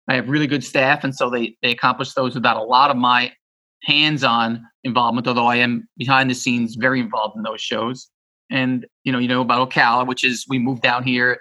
I 0.08 0.14
have 0.14 0.28
really 0.28 0.46
good 0.46 0.64
staff, 0.64 1.04
and 1.04 1.14
so 1.14 1.30
they 1.30 1.56
they 1.62 1.70
accomplish 1.70 2.12
those 2.12 2.34
without 2.34 2.56
a 2.56 2.62
lot 2.62 2.90
of 2.90 2.96
my 2.96 3.32
hands-on 3.84 4.64
involvement. 4.82 5.26
Although 5.28 5.46
I 5.46 5.56
am 5.56 5.88
behind 5.96 6.28
the 6.28 6.34
scenes 6.34 6.74
very 6.74 7.00
involved 7.00 7.36
in 7.36 7.42
those 7.42 7.60
shows. 7.60 8.10
And 8.50 8.86
you 9.04 9.12
know, 9.12 9.18
you 9.18 9.28
know 9.28 9.40
about 9.40 9.70
Ocala, 9.70 10.06
which 10.06 10.24
is 10.24 10.44
we 10.48 10.58
moved 10.58 10.82
down 10.82 11.04
here 11.04 11.40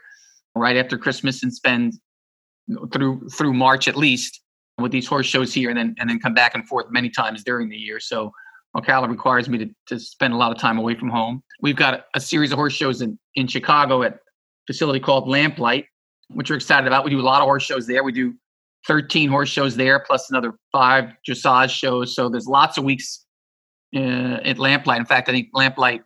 right 0.56 0.78
after 0.78 0.98
Christmas 0.98 1.44
and 1.44 1.54
spend 1.54 1.94
through 2.94 3.28
through 3.30 3.54
March 3.54 3.88
at 3.88 3.98
least 3.98 4.40
with 4.80 4.92
these 4.92 5.08
horse 5.08 5.26
shows 5.26 5.54
here, 5.54 5.70
and 5.70 5.78
then 5.78 5.96
and 6.00 6.10
then 6.10 6.20
come 6.20 6.34
back 6.34 6.56
and 6.56 6.68
forth 6.68 6.86
many 6.90 7.10
times 7.10 7.44
during 7.44 7.70
the 7.70 7.78
year. 7.78 8.00
So 8.00 8.32
Ocala 8.76 9.10
requires 9.10 9.48
me 9.48 9.58
to, 9.60 9.70
to 9.88 10.00
spend 10.00 10.34
a 10.34 10.38
lot 10.38 10.52
of 10.52 10.58
time 10.58 10.78
away 10.78 10.96
from 10.96 11.10
home. 11.10 11.44
We've 11.62 11.76
got 11.76 12.06
a 12.16 12.20
series 12.20 12.52
of 12.52 12.58
horse 12.58 12.74
shows 12.74 13.02
in, 13.02 13.20
in 13.36 13.48
Chicago 13.48 14.04
at 14.04 14.14
a 14.14 14.20
facility 14.68 15.00
called 15.00 15.28
Lamplight, 15.28 15.86
which 16.30 16.50
we're 16.50 16.56
excited 16.56 16.88
about. 16.88 17.04
We 17.04 17.12
do 17.12 17.20
a 17.20 17.22
lot 17.22 17.42
of 17.42 17.46
horse 17.46 17.64
shows 17.64 17.86
there. 17.86 18.04
We 18.04 18.12
do 18.12 18.34
13 18.88 19.30
horse 19.30 19.50
shows 19.50 19.76
there, 19.76 20.00
plus 20.00 20.30
another 20.30 20.54
five 20.72 21.12
dressage 21.28 21.70
shows. 21.70 22.16
So 22.16 22.30
there's 22.30 22.48
lots 22.48 22.78
of 22.78 22.84
weeks 22.84 23.26
uh, 23.96 24.40
at 24.44 24.58
Lamplight. 24.58 24.98
In 24.98 25.06
fact, 25.06 25.30
I 25.30 25.32
think 25.32 25.50
Lamplight 25.54 26.02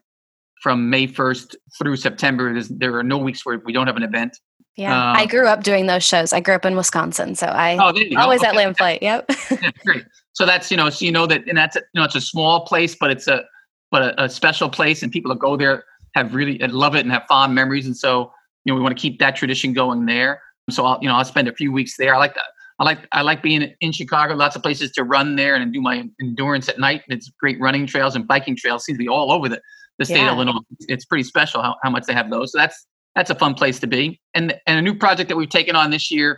from 0.61 0.89
May 0.89 1.07
1st 1.07 1.55
through 1.77 1.95
September, 1.95 2.61
there 2.69 2.95
are 2.97 3.03
no 3.03 3.17
weeks 3.17 3.45
where 3.45 3.61
we 3.63 3.71
don't 3.71 3.87
have 3.87 3.97
an 3.97 4.03
event. 4.03 4.37
Yeah, 4.75 4.91
um, 4.91 5.17
I 5.17 5.25
grew 5.25 5.47
up 5.47 5.63
doing 5.63 5.87
those 5.87 6.03
shows. 6.03 6.33
I 6.33 6.39
grew 6.39 6.53
up 6.53 6.63
in 6.63 6.75
Wisconsin, 6.75 7.33
so 7.33 7.47
I 7.47 7.77
oh, 7.77 8.19
always 8.21 8.41
okay. 8.41 8.49
at 8.49 8.55
Lamplight. 8.55 9.01
Yep. 9.01 9.25
yeah, 9.51 9.71
great. 9.83 10.05
So 10.37 10.45
that's 10.45 10.69
you 10.69 10.77
know, 10.77 10.87
so 10.91 11.03
you 11.03 11.11
know 11.11 11.25
that, 11.25 11.47
and 11.47 11.57
that's 11.57 11.75
you 11.77 11.81
know, 11.95 12.03
it's 12.03 12.13
a 12.13 12.21
small 12.21 12.63
place, 12.63 12.95
but 12.95 13.09
it's 13.09 13.27
a 13.27 13.43
but 13.89 14.03
a, 14.03 14.25
a 14.25 14.29
special 14.29 14.69
place, 14.69 15.01
and 15.01 15.11
people 15.11 15.33
that 15.33 15.39
go 15.39 15.57
there 15.57 15.83
have 16.13 16.35
really 16.35 16.59
love 16.59 16.95
it 16.95 16.99
and 16.99 17.11
have 17.11 17.23
fond 17.27 17.55
memories, 17.55 17.87
and 17.87 17.97
so 17.97 18.31
you 18.63 18.71
know, 18.71 18.75
we 18.75 18.83
want 18.83 18.95
to 18.95 19.01
keep 19.01 19.17
that 19.17 19.35
tradition 19.35 19.73
going 19.73 20.05
there. 20.05 20.39
So 20.69 20.85
I'll 20.85 20.99
you 21.01 21.09
know, 21.09 21.15
I'll 21.15 21.25
spend 21.25 21.47
a 21.47 21.55
few 21.55 21.71
weeks 21.71 21.97
there. 21.97 22.13
I 22.13 22.19
like 22.19 22.35
that. 22.35 22.43
I 22.77 22.83
like 22.83 22.99
I 23.13 23.23
like 23.23 23.41
being 23.41 23.73
in 23.81 23.91
Chicago. 23.91 24.35
Lots 24.35 24.55
of 24.55 24.61
places 24.61 24.91
to 24.91 25.03
run 25.03 25.37
there 25.37 25.55
and 25.55 25.73
do 25.73 25.81
my 25.81 26.07
endurance 26.21 26.69
at 26.69 26.77
night. 26.77 27.01
And 27.09 27.17
it's 27.17 27.31
great 27.39 27.59
running 27.59 27.87
trails 27.87 28.15
and 28.15 28.27
biking 28.27 28.55
trails. 28.55 28.85
Seem 28.85 28.93
to 28.93 28.99
be 28.99 29.07
all 29.07 29.31
over 29.31 29.49
the, 29.49 29.59
the 29.97 30.05
state 30.05 30.17
yeah. 30.17 30.29
of 30.29 30.35
Illinois. 30.35 30.59
It's 30.81 31.05
pretty 31.05 31.23
special 31.23 31.63
how, 31.63 31.77
how 31.81 31.89
much 31.89 32.05
they 32.05 32.13
have 32.13 32.29
those. 32.29 32.51
So 32.51 32.59
that's 32.59 32.85
that's 33.15 33.31
a 33.31 33.35
fun 33.35 33.55
place 33.55 33.79
to 33.79 33.87
be. 33.87 34.21
And 34.35 34.53
and 34.67 34.77
a 34.77 34.83
new 34.83 34.93
project 34.93 35.29
that 35.29 35.35
we've 35.35 35.49
taken 35.49 35.75
on 35.75 35.89
this 35.89 36.11
year 36.11 36.37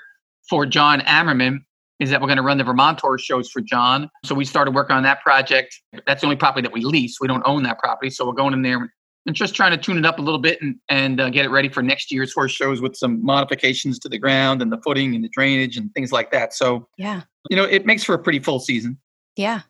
for 0.49 0.65
John 0.65 1.01
Ammerman 1.01 1.65
is 1.99 2.09
that 2.09 2.21
we're 2.21 2.27
going 2.27 2.37
to 2.37 2.43
run 2.43 2.57
the 2.57 2.63
Vermont 2.63 2.99
Horse 2.99 3.21
shows 3.21 3.49
for 3.49 3.61
John. 3.61 4.09
So 4.23 4.33
we 4.33 4.45
started 4.45 4.73
working 4.73 4.95
on 4.95 5.03
that 5.03 5.21
project. 5.21 5.81
That's 6.07 6.21
the 6.21 6.27
only 6.27 6.37
property 6.37 6.61
that 6.61 6.71
we 6.71 6.81
lease. 6.81 7.17
We 7.19 7.27
don't 7.27 7.43
own 7.45 7.63
that 7.63 7.79
property. 7.79 8.09
So 8.09 8.25
we're 8.25 8.33
going 8.33 8.53
in 8.53 8.61
there 8.61 8.93
and 9.25 9.35
just 9.35 9.53
trying 9.53 9.71
to 9.71 9.77
tune 9.77 9.97
it 9.97 10.05
up 10.05 10.17
a 10.17 10.21
little 10.21 10.39
bit 10.39 10.61
and, 10.61 10.75
and 10.87 11.19
uh, 11.19 11.29
get 11.29 11.45
it 11.45 11.49
ready 11.49 11.69
for 11.69 11.83
next 11.83 12.11
year's 12.11 12.33
horse 12.33 12.51
shows 12.51 12.81
with 12.81 12.95
some 12.95 13.23
modifications 13.23 13.99
to 13.99 14.09
the 14.09 14.17
ground 14.17 14.61
and 14.61 14.71
the 14.71 14.79
footing 14.83 15.13
and 15.13 15.23
the 15.23 15.29
drainage 15.29 15.77
and 15.77 15.93
things 15.93 16.11
like 16.11 16.31
that. 16.31 16.53
So, 16.53 16.87
yeah, 16.97 17.21
you 17.49 17.57
know, 17.57 17.65
it 17.65 17.85
makes 17.85 18.03
for 18.03 18.15
a 18.15 18.19
pretty 18.19 18.39
full 18.39 18.59
season. 18.59 18.97
Yeah. 19.35 19.61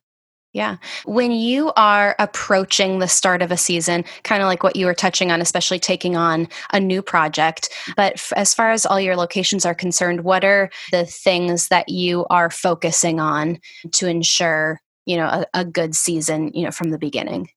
Yeah. 0.51 0.77
When 1.05 1.31
you 1.31 1.71
are 1.75 2.15
approaching 2.17 2.97
the 2.97 3.07
start 3.07 3.43
of 3.43 3.51
a 3.51 3.57
season, 3.57 4.03
kind 4.23 4.41
of 4.41 4.47
like 4.47 4.63
what 4.63 4.75
you 4.75 4.87
were 4.87 4.95
touching 4.95 5.31
on, 5.31 5.41
especially 5.41 5.77
taking 5.77 6.15
on 6.15 6.47
a 6.73 6.79
new 6.79 7.03
project, 7.03 7.69
but 7.95 8.13
f- 8.13 8.33
as 8.35 8.55
far 8.55 8.71
as 8.71 8.83
all 8.83 8.99
your 8.99 9.15
locations 9.15 9.63
are 9.63 9.75
concerned, 9.75 10.21
what 10.23 10.43
are 10.43 10.71
the 10.91 11.05
things 11.05 11.67
that 11.67 11.87
you 11.89 12.25
are 12.31 12.49
focusing 12.49 13.19
on 13.19 13.59
to 13.91 14.07
ensure, 14.07 14.81
you 15.05 15.17
know, 15.17 15.27
a, 15.27 15.45
a 15.53 15.65
good 15.65 15.93
season, 15.93 16.51
you 16.55 16.63
know, 16.63 16.71
from 16.71 16.89
the 16.89 16.97
beginning? 16.97 17.49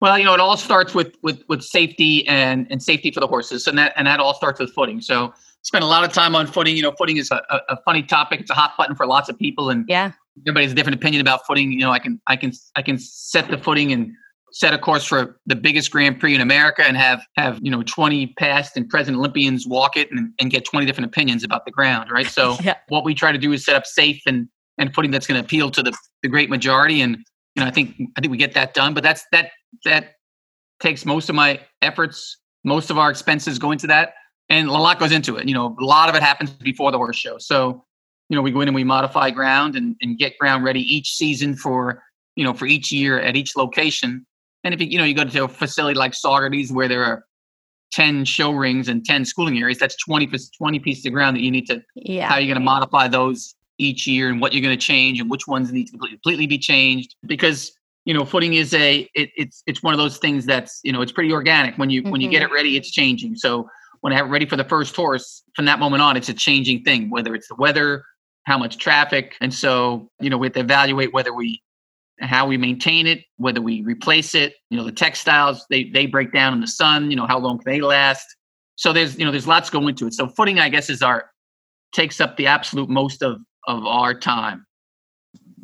Well, 0.00 0.18
you 0.18 0.24
know, 0.24 0.34
it 0.34 0.40
all 0.40 0.56
starts 0.56 0.94
with 0.94 1.14
with 1.22 1.44
with 1.48 1.62
safety 1.62 2.26
and 2.26 2.66
and 2.70 2.82
safety 2.82 3.10
for 3.10 3.20
the 3.20 3.28
horses, 3.28 3.68
and 3.68 3.78
that 3.78 3.92
and 3.96 4.06
that 4.06 4.18
all 4.20 4.34
starts 4.34 4.58
with 4.58 4.72
footing. 4.72 5.00
So 5.00 5.32
spend 5.60 5.84
a 5.84 5.86
lot 5.86 6.02
of 6.02 6.12
time 6.12 6.34
on 6.34 6.46
footing. 6.46 6.76
You 6.76 6.82
know, 6.82 6.92
footing 6.98 7.18
is 7.18 7.30
a, 7.30 7.40
a, 7.68 7.76
funny 7.84 8.02
topic. 8.02 8.40
It's 8.40 8.50
a 8.50 8.54
hot 8.54 8.72
button 8.76 8.96
for 8.96 9.06
lots 9.06 9.28
of 9.28 9.38
people, 9.38 9.70
and 9.70 9.84
yeah, 9.86 10.10
everybody 10.40 10.64
has 10.64 10.72
a 10.72 10.74
different 10.74 10.96
opinion 10.96 11.20
about 11.20 11.46
footing. 11.46 11.72
You 11.72 11.80
know, 11.80 11.90
I 11.90 11.98
can 11.98 12.20
I 12.26 12.36
can 12.36 12.52
I 12.76 12.82
can 12.82 12.98
set 12.98 13.48
the 13.48 13.58
footing 13.58 13.92
and 13.92 14.12
set 14.52 14.74
a 14.74 14.78
course 14.78 15.04
for 15.04 15.40
the 15.46 15.56
biggest 15.56 15.90
Grand 15.90 16.20
Prix 16.20 16.34
in 16.34 16.40
America 16.40 16.84
and 16.86 16.96
have 16.96 17.22
have 17.36 17.58
you 17.62 17.70
know 17.70 17.82
20 17.82 18.28
past 18.38 18.76
and 18.76 18.88
present 18.88 19.16
Olympians 19.16 19.66
walk 19.66 19.96
it 19.96 20.10
and, 20.10 20.32
and 20.40 20.50
get 20.50 20.64
20 20.64 20.86
different 20.86 21.06
opinions 21.06 21.42
about 21.42 21.64
the 21.64 21.70
ground, 21.70 22.10
right? 22.10 22.26
So 22.26 22.56
yeah. 22.62 22.76
what 22.88 23.04
we 23.04 23.14
try 23.14 23.32
to 23.32 23.38
do 23.38 23.52
is 23.52 23.64
set 23.64 23.76
up 23.76 23.86
safe 23.86 24.20
and 24.26 24.48
and 24.78 24.94
footing 24.94 25.10
that's 25.10 25.26
going 25.26 25.40
to 25.40 25.44
appeal 25.44 25.70
to 25.70 25.82
the, 25.82 25.96
the 26.22 26.28
great 26.28 26.48
majority. 26.48 27.00
And 27.02 27.16
you 27.54 27.62
know, 27.62 27.66
I 27.66 27.70
think 27.70 27.96
I 28.16 28.20
think 28.20 28.30
we 28.30 28.38
get 28.38 28.54
that 28.54 28.74
done. 28.74 28.94
But 28.94 29.02
that's 29.02 29.24
that 29.32 29.50
that 29.84 30.12
takes 30.80 31.04
most 31.04 31.28
of 31.28 31.34
my 31.34 31.60
efforts, 31.80 32.38
most 32.64 32.90
of 32.90 32.98
our 32.98 33.10
expenses 33.10 33.58
go 33.58 33.70
into 33.70 33.86
that, 33.86 34.14
and 34.48 34.68
a 34.68 34.72
lot 34.72 34.98
goes 34.98 35.12
into 35.12 35.36
it. 35.36 35.48
You 35.48 35.54
know, 35.54 35.76
a 35.80 35.84
lot 35.84 36.08
of 36.08 36.14
it 36.14 36.22
happens 36.22 36.50
before 36.50 36.90
the 36.90 36.98
horse 36.98 37.16
show. 37.16 37.38
So 37.38 37.84
you 38.32 38.36
know, 38.36 38.40
we 38.40 38.50
go 38.50 38.62
in 38.62 38.68
and 38.68 38.74
we 38.74 38.82
modify 38.82 39.30
ground 39.30 39.76
and, 39.76 39.94
and 40.00 40.16
get 40.16 40.38
ground 40.38 40.64
ready 40.64 40.80
each 40.80 41.12
season 41.12 41.54
for, 41.54 42.02
you 42.34 42.42
know, 42.42 42.54
for 42.54 42.64
each 42.64 42.90
year 42.90 43.20
at 43.20 43.36
each 43.36 43.56
location. 43.58 44.24
And 44.64 44.72
if 44.72 44.80
you, 44.80 44.86
you 44.86 44.96
know, 44.96 45.04
you 45.04 45.12
go 45.12 45.24
to 45.24 45.44
a 45.44 45.48
facility 45.48 45.98
like 45.98 46.12
Saugerties 46.12 46.72
where 46.72 46.88
there 46.88 47.04
are 47.04 47.26
10 47.90 48.24
show 48.24 48.50
rings 48.52 48.88
and 48.88 49.04
10 49.04 49.26
schooling 49.26 49.58
areas, 49.58 49.76
that's 49.76 49.98
20, 49.98 50.32
20 50.56 50.78
pieces 50.78 51.04
of 51.04 51.12
ground 51.12 51.36
that 51.36 51.42
you 51.42 51.50
need 51.50 51.66
to, 51.66 51.82
yeah. 51.94 52.26
how 52.26 52.38
you're 52.38 52.46
going 52.46 52.54
to 52.54 52.64
modify 52.64 53.06
those 53.06 53.54
each 53.76 54.06
year 54.06 54.30
and 54.30 54.40
what 54.40 54.54
you're 54.54 54.62
going 54.62 54.78
to 54.78 54.82
change 54.82 55.20
and 55.20 55.30
which 55.30 55.46
ones 55.46 55.70
need 55.70 55.88
to 55.88 55.98
completely 55.98 56.46
be 56.46 56.56
changed 56.56 57.16
because 57.26 57.70
you 58.06 58.14
know 58.14 58.24
footing 58.24 58.54
is 58.54 58.72
a 58.74 59.08
it, 59.14 59.30
it's 59.36 59.62
it's 59.66 59.82
one 59.82 59.92
of 59.92 59.98
those 59.98 60.18
things 60.18 60.44
that's 60.46 60.80
you 60.84 60.92
know 60.92 61.02
it's 61.02 61.12
pretty 61.12 61.32
organic 61.32 61.76
when 61.76 61.90
you 61.90 62.02
mm-hmm. 62.02 62.12
when 62.12 62.20
you 62.20 62.28
get 62.28 62.42
mm-hmm. 62.42 62.52
it 62.52 62.54
ready 62.54 62.76
it's 62.76 62.90
changing 62.90 63.34
so 63.34 63.68
when 64.02 64.12
i 64.12 64.16
have 64.16 64.26
it 64.26 64.28
ready 64.28 64.44
for 64.44 64.56
the 64.56 64.64
first 64.64 64.94
horse 64.94 65.42
from 65.56 65.64
that 65.64 65.78
moment 65.78 66.02
on 66.02 66.16
it's 66.16 66.28
a 66.28 66.34
changing 66.34 66.82
thing 66.82 67.08
whether 67.10 67.34
it's 67.34 67.48
the 67.48 67.54
weather 67.54 68.04
how 68.44 68.58
much 68.58 68.78
traffic. 68.78 69.36
And 69.40 69.52
so, 69.52 70.10
you 70.20 70.30
know, 70.30 70.38
we 70.38 70.46
have 70.46 70.54
to 70.54 70.60
evaluate 70.60 71.12
whether 71.12 71.32
we 71.32 71.62
how 72.20 72.46
we 72.46 72.56
maintain 72.56 73.06
it, 73.06 73.24
whether 73.36 73.60
we 73.60 73.82
replace 73.82 74.34
it. 74.34 74.54
You 74.70 74.76
know, 74.76 74.84
the 74.84 74.92
textiles 74.92 75.64
they 75.70 75.84
they 75.84 76.06
break 76.06 76.32
down 76.32 76.52
in 76.52 76.60
the 76.60 76.66
sun. 76.66 77.10
You 77.10 77.16
know, 77.16 77.26
how 77.26 77.38
long 77.38 77.58
can 77.58 77.72
they 77.72 77.80
last? 77.80 78.26
So 78.76 78.92
there's 78.92 79.18
you 79.18 79.24
know 79.24 79.30
there's 79.30 79.46
lots 79.46 79.70
going 79.70 79.88
into 79.88 80.06
it. 80.06 80.14
So 80.14 80.28
footing, 80.28 80.58
I 80.58 80.68
guess, 80.68 80.90
is 80.90 81.02
our 81.02 81.30
takes 81.92 82.20
up 82.20 82.36
the 82.36 82.46
absolute 82.46 82.88
most 82.88 83.22
of 83.22 83.40
of 83.66 83.84
our 83.86 84.14
time. 84.14 84.66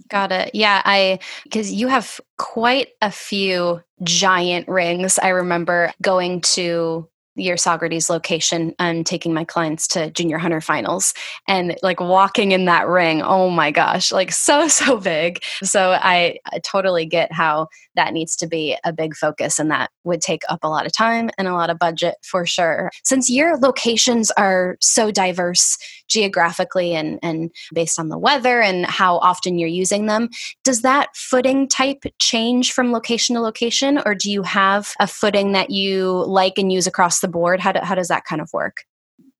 Got 0.09 0.33
it. 0.33 0.51
Yeah, 0.55 0.83
I 0.85 1.19
because 1.45 1.73
you 1.73 1.89
have 1.89 2.21
quite 2.39 2.89
a 3.03 3.11
few 3.11 3.83
giant 4.03 4.69
rings. 4.69 5.19
I 5.19 5.29
remember 5.29 5.93
going 6.01 6.41
to 6.43 7.09
your 7.39 7.57
Saugerties 7.57 8.11
location 8.11 8.75
and 8.79 9.07
taking 9.07 9.33
my 9.33 9.45
clients 9.45 9.87
to 9.89 10.11
junior 10.11 10.39
hunter 10.39 10.61
finals 10.61 11.15
and 11.47 11.77
like 11.83 12.01
walking 12.01 12.53
in 12.53 12.65
that 12.67 12.87
ring. 12.87 13.23
Oh 13.23 13.49
my 13.51 13.71
gosh, 13.71 14.13
like 14.13 14.33
so, 14.33 14.69
so 14.69 14.99
big. 14.99 15.43
So 15.63 15.93
I, 15.93 16.39
I 16.53 16.59
totally 16.59 17.07
get 17.07 17.33
how 17.33 17.69
that 17.95 18.13
needs 18.13 18.37
to 18.37 18.47
be 18.47 18.77
a 18.85 18.93
big 18.93 19.15
focus 19.15 19.59
and 19.59 19.71
that 19.71 19.91
would 20.09 20.21
take 20.21 20.43
up 20.49 20.61
a 20.63 20.69
lot 20.69 20.87
of 20.87 20.93
time 20.93 21.31
and 21.39 21.47
a 21.47 21.55
lot 21.55 21.71
of 21.71 21.79
budget 21.79 22.17
for 22.23 22.45
sure. 22.45 22.91
Since 23.05 23.31
your 23.31 23.57
locations 23.59 24.31
are 24.33 24.77
so 24.81 25.11
diverse 25.11 25.79
geographically 26.09 26.95
and, 26.95 27.19
and 27.23 27.51
based 27.73 27.99
on 27.99 28.09
the 28.09 28.19
weather 28.19 28.61
and 28.61 28.87
how 28.87 29.19
often 29.19 29.59
you're 29.59 29.69
using 29.69 30.07
them, 30.07 30.29
does 30.65 30.83
that 30.83 31.09
footing 31.15 31.69
type 31.69 32.03
change 32.19 32.73
from 32.73 32.93
location 32.93 33.37
to 33.37 33.41
location 33.41 34.01
or 34.05 34.15
do 34.15 34.31
you 34.31 34.43
have 34.43 34.93
a 34.99 35.07
footing 35.07 35.53
that 35.53 35.71
you 35.71 36.25
like 36.27 36.59
and 36.59 36.73
use 36.73 36.87
across 36.87 37.21
the 37.21 37.29
board? 37.29 37.61
How, 37.61 37.73
do, 37.73 37.81
how 37.83 37.95
does 37.95 38.09
that 38.09 38.25
kind 38.25 38.41
of 38.41 38.51
work? 38.53 38.79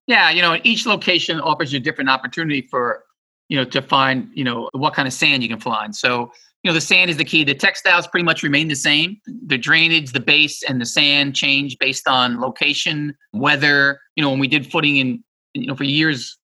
Yeah, 0.07 0.31
you 0.31 0.41
know, 0.41 0.59
each 0.65 0.87
location 0.87 1.41
offers 1.41 1.73
you 1.73 1.79
a 1.79 1.81
different 1.81 2.09
opportunity 2.09 2.63
for, 2.63 3.05
you 3.49 3.57
know, 3.57 3.65
to 3.65 3.83
find, 3.83 4.31
you 4.35 4.45
know, 4.45 4.71
what 4.73 4.95
kind 4.95 5.07
of 5.07 5.13
sand 5.13 5.43
you 5.43 5.49
can 5.49 5.61
find. 5.61 5.95
So, 5.95 6.33
you 6.69 6.75
know, 6.75 6.75
the 6.75 6.83
sand 6.83 7.09
is 7.09 7.17
the 7.17 7.25
key. 7.25 7.45
The 7.45 7.55
textiles 7.55 8.07
pretty 8.07 8.25
much 8.25 8.43
remain 8.43 8.69
the 8.69 8.77
same. 8.77 9.17
The 9.47 9.57
drainage, 9.57 10.13
the 10.13 10.21
base, 10.21 10.63
and 10.63 10.79
the 10.79 10.85
sand 10.85 11.35
change 11.35 11.79
based 11.79 12.07
on 12.07 12.43
location, 12.43 13.17
weather. 13.33 13.99
You 14.17 14.23
know, 14.23 14.29
when 14.29 14.39
we 14.39 14.49
did 14.49 14.71
footing 14.71 14.99
in, 14.99 15.25
you 15.55 15.67
know, 15.67 15.75
for 15.75 15.85
years, 15.85 16.37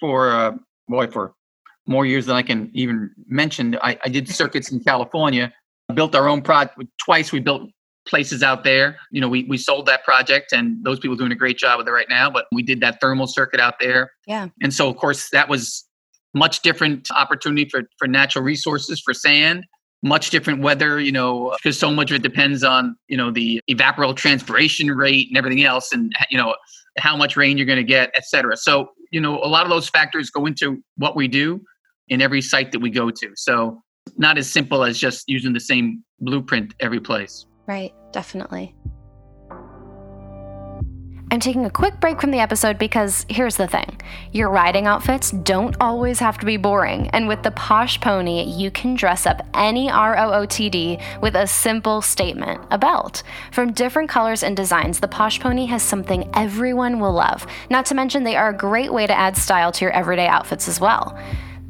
for 0.00 0.32
uh, 0.32 0.52
boy, 0.88 1.06
for 1.06 1.34
more 1.86 2.04
years 2.04 2.26
than 2.26 2.34
I 2.34 2.42
can 2.42 2.72
even 2.74 3.12
mention, 3.28 3.78
I, 3.80 3.96
I 4.04 4.08
did 4.08 4.28
circuits 4.28 4.72
in 4.72 4.80
California. 4.80 5.52
built 5.94 6.16
our 6.16 6.26
own 6.26 6.42
project. 6.42 6.82
Twice 7.04 7.30
we 7.30 7.38
built 7.38 7.70
places 8.08 8.42
out 8.42 8.64
there. 8.64 8.96
You 9.12 9.20
know, 9.20 9.28
we 9.28 9.44
we 9.44 9.58
sold 9.58 9.86
that 9.86 10.02
project 10.02 10.52
and 10.52 10.84
those 10.84 10.98
people 10.98 11.16
doing 11.16 11.30
a 11.30 11.36
great 11.36 11.56
job 11.56 11.78
with 11.78 11.86
it 11.86 11.92
right 11.92 12.08
now, 12.10 12.28
but 12.28 12.46
we 12.50 12.64
did 12.64 12.80
that 12.80 13.00
thermal 13.00 13.28
circuit 13.28 13.60
out 13.60 13.74
there. 13.78 14.10
Yeah. 14.26 14.48
And 14.60 14.74
so 14.74 14.88
of 14.88 14.96
course 14.96 15.30
that 15.30 15.48
was 15.48 15.84
much 16.34 16.62
different 16.62 17.08
opportunity 17.10 17.68
for 17.68 17.82
for 17.98 18.08
natural 18.08 18.44
resources 18.44 19.00
for 19.00 19.14
sand 19.14 19.64
much 20.02 20.30
different 20.30 20.60
weather, 20.60 20.98
you 20.98 21.12
know, 21.12 21.54
because 21.56 21.78
so 21.78 21.90
much 21.90 22.10
of 22.10 22.16
it 22.16 22.22
depends 22.22 22.64
on, 22.64 22.96
you 23.08 23.16
know, 23.16 23.30
the 23.30 23.60
evapotranspiration 23.70 24.94
rate 24.94 25.28
and 25.28 25.36
everything 25.36 25.64
else 25.64 25.92
and, 25.92 26.12
you 26.28 26.36
know, 26.36 26.54
how 26.98 27.16
much 27.16 27.36
rain 27.36 27.56
you're 27.56 27.66
going 27.66 27.78
to 27.78 27.84
get, 27.84 28.10
et 28.14 28.24
cetera. 28.26 28.56
So, 28.56 28.90
you 29.10 29.20
know, 29.20 29.38
a 29.38 29.46
lot 29.46 29.62
of 29.62 29.70
those 29.70 29.88
factors 29.88 30.30
go 30.30 30.46
into 30.46 30.82
what 30.96 31.14
we 31.14 31.28
do 31.28 31.60
in 32.08 32.20
every 32.20 32.42
site 32.42 32.72
that 32.72 32.80
we 32.80 32.90
go 32.90 33.10
to. 33.10 33.30
So, 33.36 33.82
not 34.16 34.36
as 34.36 34.50
simple 34.50 34.82
as 34.82 34.98
just 34.98 35.28
using 35.28 35.52
the 35.52 35.60
same 35.60 36.02
blueprint 36.20 36.74
every 36.80 37.00
place. 37.00 37.46
Right, 37.66 37.94
definitely. 38.12 38.74
I'm 41.32 41.40
taking 41.40 41.64
a 41.64 41.70
quick 41.70 41.98
break 41.98 42.20
from 42.20 42.30
the 42.30 42.40
episode 42.40 42.76
because 42.76 43.24
here's 43.26 43.56
the 43.56 43.66
thing 43.66 43.98
your 44.32 44.50
riding 44.50 44.86
outfits 44.86 45.30
don't 45.30 45.74
always 45.80 46.18
have 46.18 46.36
to 46.36 46.44
be 46.44 46.58
boring, 46.58 47.08
and 47.08 47.26
with 47.26 47.42
the 47.42 47.50
Posh 47.50 47.98
Pony, 48.02 48.44
you 48.44 48.70
can 48.70 48.94
dress 48.94 49.24
up 49.24 49.40
any 49.54 49.88
ROOTD 49.88 51.22
with 51.22 51.34
a 51.34 51.46
simple 51.46 52.02
statement 52.02 52.60
a 52.70 52.76
belt. 52.76 53.22
From 53.50 53.72
different 53.72 54.10
colors 54.10 54.42
and 54.42 54.54
designs, 54.54 55.00
the 55.00 55.08
Posh 55.08 55.40
Pony 55.40 55.64
has 55.64 55.82
something 55.82 56.30
everyone 56.34 57.00
will 57.00 57.14
love. 57.14 57.46
Not 57.70 57.86
to 57.86 57.94
mention, 57.94 58.24
they 58.24 58.36
are 58.36 58.50
a 58.50 58.54
great 58.54 58.92
way 58.92 59.06
to 59.06 59.18
add 59.18 59.38
style 59.38 59.72
to 59.72 59.86
your 59.86 59.92
everyday 59.92 60.26
outfits 60.26 60.68
as 60.68 60.80
well. 60.80 61.18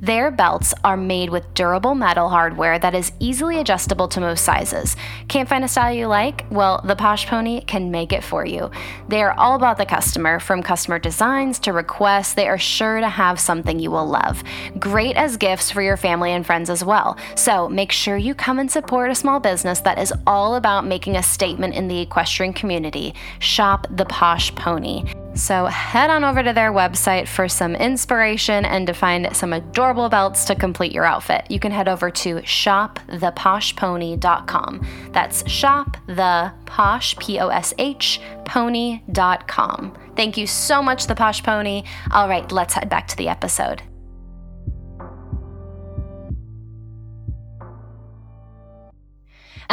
Their 0.03 0.33
belts 0.33 0.75
are 0.83 0.97
made 0.97 1.31
with 1.31 1.55
durable 1.55 1.95
metal 1.95 2.29
hardware 2.29 2.77
that 2.77 2.93
is 2.93 3.13
easily 3.21 3.61
adjustable 3.61 4.09
to 4.09 4.21
most 4.21 4.45
sizes. 4.45 4.97
Can't 5.29 5.49
find 5.49 5.63
a 5.63 5.69
style 5.69 5.95
you 5.95 6.09
like? 6.09 6.45
Well, 6.51 6.81
the 6.83 6.97
Posh 6.97 7.29
Pony 7.29 7.61
can 7.61 7.93
make 7.93 8.13
it 8.13 8.25
for 8.25 8.45
you. 8.45 8.73
They 9.07 9.23
are 9.23 9.31
all 9.39 9.55
about 9.55 9.79
the 9.79 9.87
customer, 9.87 10.41
from 10.41 10.61
customer 10.61 10.99
designs 10.99 11.61
to 11.61 11.73
requests. 11.73 12.35
They 12.35 12.49
are 12.49 12.59
sure 12.59 12.99
to 12.99 13.09
have 13.09 13.39
something 13.39 13.79
you 13.79 13.93
will 13.93 14.09
love. 14.09 14.43
Great 14.77 15.15
as 15.15 15.37
gifts 15.37 15.71
for 15.71 15.83
your 15.83 15.97
family 15.97 16.33
and 16.33 16.45
friends 16.45 16.69
as 16.69 16.85
well. 16.85 17.17
So 17.37 17.69
make 17.69 17.93
sure 17.93 18.17
you 18.17 18.35
come 18.35 18.59
and 18.59 18.69
support 18.69 19.09
a 19.09 19.15
small 19.15 19.39
business 19.39 19.79
that 19.83 20.01
is 20.01 20.13
all 20.27 20.57
about 20.57 20.85
making 20.85 21.15
a 21.15 21.23
statement 21.23 21.75
in 21.75 21.87
the 21.87 22.01
equestrian 22.01 22.55
community. 22.55 23.15
Shop 23.39 23.87
the 23.89 24.07
Posh 24.07 24.53
Pony. 24.57 25.05
So 25.35 25.67
head 25.67 26.11
on 26.11 26.25
over 26.25 26.43
to 26.43 26.53
their 26.53 26.73
website 26.73 27.29
for 27.29 27.49
some 27.49 27.75
inspiration 27.75 28.65
and 28.65 28.87
to 28.87 28.93
find 28.93 29.35
some 29.35 29.53
adorable 29.53 30.09
belts 30.09 30.45
to 30.47 30.55
complete 30.55 30.93
your 30.93 31.05
outfit. 31.05 31.45
You 31.49 31.59
can 31.59 31.73
head 31.73 31.89
over 31.89 32.09
to 32.11 32.37
shoptheposhpony.com. 32.37 34.87
That's 35.13 35.43
shoptheposh, 35.45 37.19
P-O-S-H, 37.19 38.21
pony.com. 38.45 39.99
Thank 40.17 40.37
you 40.37 40.47
so 40.47 40.83
much, 40.83 41.07
The 41.07 41.15
Posh 41.15 41.43
Pony. 41.43 41.85
All 42.11 42.29
right, 42.29 42.53
let's 42.53 42.75
head 42.75 42.91
back 42.91 43.09
to 43.09 43.17
the 43.17 43.29
episode. 43.29 43.83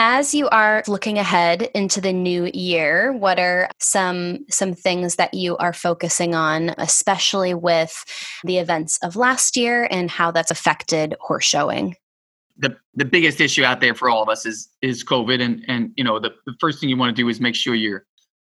As 0.01 0.33
you 0.33 0.47
are 0.47 0.81
looking 0.87 1.17
ahead 1.17 1.63
into 1.75 1.99
the 1.99 2.13
new 2.13 2.49
year, 2.53 3.11
what 3.11 3.37
are 3.37 3.69
some 3.79 4.45
some 4.49 4.73
things 4.73 5.17
that 5.17 5.33
you 5.33 5.57
are 5.57 5.73
focusing 5.73 6.33
on, 6.33 6.69
especially 6.77 7.53
with 7.53 8.05
the 8.45 8.59
events 8.59 8.97
of 9.03 9.17
last 9.17 9.57
year 9.57 9.89
and 9.91 10.09
how 10.09 10.31
that's 10.31 10.51
affected 10.51 11.17
horse 11.19 11.43
showing? 11.43 11.97
The 12.55 12.77
the 12.93 13.03
biggest 13.03 13.41
issue 13.41 13.65
out 13.65 13.81
there 13.81 13.93
for 13.93 14.09
all 14.09 14.23
of 14.23 14.29
us 14.29 14.45
is 14.45 14.69
is 14.81 15.03
COVID 15.03 15.41
and 15.41 15.65
and 15.67 15.91
you 15.97 16.05
know 16.05 16.17
the, 16.17 16.31
the 16.45 16.55
first 16.61 16.79
thing 16.79 16.87
you 16.87 16.95
want 16.95 17.13
to 17.13 17.21
do 17.21 17.27
is 17.27 17.41
make 17.41 17.55
sure 17.55 17.75
you're 17.75 18.05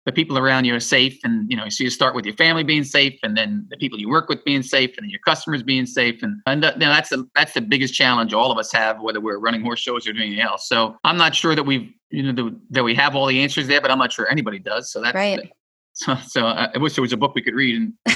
the 0.05 0.12
people 0.12 0.38
around 0.38 0.65
you 0.65 0.75
are 0.75 0.79
safe 0.79 1.17
and 1.24 1.50
you 1.50 1.55
know 1.55 1.69
so 1.69 1.83
you 1.83 1.89
start 1.89 2.13
with 2.13 2.25
your 2.25 2.36
family 2.36 2.63
being 2.63 2.83
safe 2.83 3.17
and 3.24 3.38
then 3.38 3.65
the 3.69 3.77
people 3.77 4.00
you 4.00 4.10
work 4.10 4.27
with 4.27 4.43
being 4.43 4.62
safe 4.62 4.91
and 4.98 5.05
then 5.05 5.10
your 5.10 5.22
customers 5.25 5.63
being 5.63 5.86
safe. 5.86 6.22
And 6.22 6.41
and 6.45 6.63
you 6.63 6.72
know, 6.79 6.89
that's 6.89 7.10
the 7.10 7.27
that's 7.36 7.53
the 7.53 7.62
biggest 7.62 7.93
challenge 7.93 8.33
all 8.33 8.51
of 8.51 8.57
us 8.57 8.72
have 8.74 9.01
whether 9.01 9.22
we're 9.22 9.39
running 9.39 9.62
horse 9.62 9.79
shows 9.79 10.07
or 10.07 10.13
doing 10.13 10.27
anything 10.27 10.43
else. 10.43 10.67
So 10.67 10.98
i'm 11.03 11.17
not 11.17 11.36
sure 11.36 11.55
that 11.55 11.63
we've 11.63 11.91
you 12.10 12.24
know 12.24 12.31
the, 12.31 12.60
that 12.72 12.83
we 12.83 12.95
have 12.95 13.15
all 13.15 13.27
the 13.27 13.41
answers 13.41 13.67
there 13.67 13.81
but 13.81 13.91
i'm 13.91 14.00
not 14.00 14.12
sure 14.12 14.29
anybody 14.29 14.60
does. 14.60 14.91
So 14.91 15.01
that's 15.01 15.15
right. 15.15 15.51
so, 15.93 16.15
so 16.25 16.45
I 16.48 16.75
wish 16.77 16.95
there 16.95 17.03
was 17.03 17.13
a 17.13 17.17
book 17.17 17.36
we 17.36 17.41
could 17.43 17.53
read 17.53 17.75
and 17.75 17.93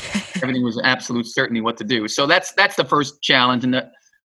everything 0.41 0.63
was 0.63 0.81
absolute 0.83 1.27
certainty 1.27 1.61
what 1.61 1.77
to 1.77 1.83
do. 1.83 2.07
So 2.07 2.25
that's 2.25 2.51
that's 2.53 2.75
the 2.75 2.85
first 2.85 3.21
challenge 3.21 3.63
and 3.63 3.73
the, 3.73 3.91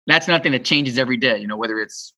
that's 0.10 0.27
nothing 0.27 0.51
that 0.51 0.65
changes 0.65 0.98
every 0.98 1.18
day 1.18 1.38
you 1.38 1.48
know 1.48 1.56
whether 1.56 1.79
it's 1.79 2.13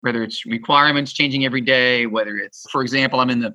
whether 0.00 0.22
it's 0.22 0.44
requirements 0.46 1.12
changing 1.12 1.44
every 1.44 1.60
day 1.60 2.06
whether 2.06 2.36
it's 2.36 2.68
for 2.70 2.82
example 2.82 3.20
i'm 3.20 3.30
in 3.30 3.40
the 3.40 3.54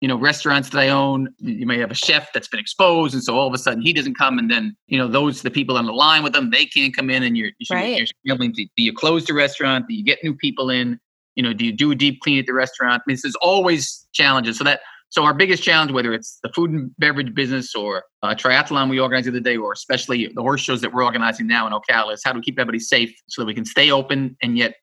you 0.00 0.08
know 0.08 0.16
restaurants 0.16 0.70
that 0.70 0.78
i 0.78 0.88
own 0.88 1.28
you 1.38 1.66
may 1.66 1.78
have 1.78 1.90
a 1.90 1.94
chef 1.94 2.32
that's 2.32 2.48
been 2.48 2.60
exposed 2.60 3.14
and 3.14 3.22
so 3.22 3.36
all 3.36 3.46
of 3.46 3.54
a 3.54 3.58
sudden 3.58 3.80
he 3.80 3.92
doesn't 3.92 4.14
come 4.14 4.38
and 4.38 4.50
then 4.50 4.76
you 4.86 4.98
know 4.98 5.08
those 5.08 5.42
the 5.42 5.50
people 5.50 5.76
on 5.76 5.86
the 5.86 5.92
line 5.92 6.22
with 6.22 6.32
them 6.32 6.50
they 6.50 6.66
can't 6.66 6.94
come 6.94 7.10
in 7.10 7.22
and 7.22 7.36
you're 7.36 7.50
right. 7.70 7.96
you're 7.96 8.06
struggling 8.06 8.52
to 8.52 8.64
do 8.76 8.82
you 8.82 8.92
close 8.92 9.24
the 9.24 9.34
restaurant? 9.34 9.86
Do 9.88 9.94
you 9.94 10.04
get 10.04 10.18
new 10.22 10.34
people 10.34 10.70
in? 10.70 10.98
You 11.34 11.42
know 11.42 11.52
do 11.52 11.64
you 11.64 11.72
do 11.72 11.90
a 11.90 11.94
deep 11.94 12.20
clean 12.20 12.38
at 12.38 12.46
the 12.46 12.54
restaurant? 12.54 13.02
I 13.06 13.10
mean, 13.10 13.18
there's 13.22 13.36
always 13.36 14.06
challenges. 14.12 14.58
So 14.58 14.64
that 14.64 14.80
so 15.08 15.24
our 15.24 15.34
biggest 15.34 15.62
challenge 15.62 15.92
whether 15.92 16.12
it's 16.12 16.38
the 16.42 16.50
food 16.50 16.70
and 16.70 16.90
beverage 16.98 17.34
business 17.34 17.74
or 17.74 18.04
a 18.22 18.34
triathlon 18.34 18.90
we 18.90 18.98
organized 18.98 19.26
the 19.26 19.30
other 19.30 19.40
day 19.40 19.56
or 19.56 19.72
especially 19.72 20.30
the 20.34 20.42
horse 20.42 20.60
shows 20.60 20.80
that 20.80 20.92
we're 20.92 21.04
organizing 21.04 21.46
now 21.46 21.66
in 21.66 21.72
ocala 21.72 22.12
is 22.12 22.22
how 22.24 22.32
do 22.32 22.38
we 22.40 22.42
keep 22.42 22.58
everybody 22.58 22.80
safe 22.80 23.14
so 23.28 23.40
that 23.40 23.46
we 23.46 23.54
can 23.54 23.64
stay 23.64 23.90
open 23.92 24.36
and 24.42 24.58
yet 24.58 24.74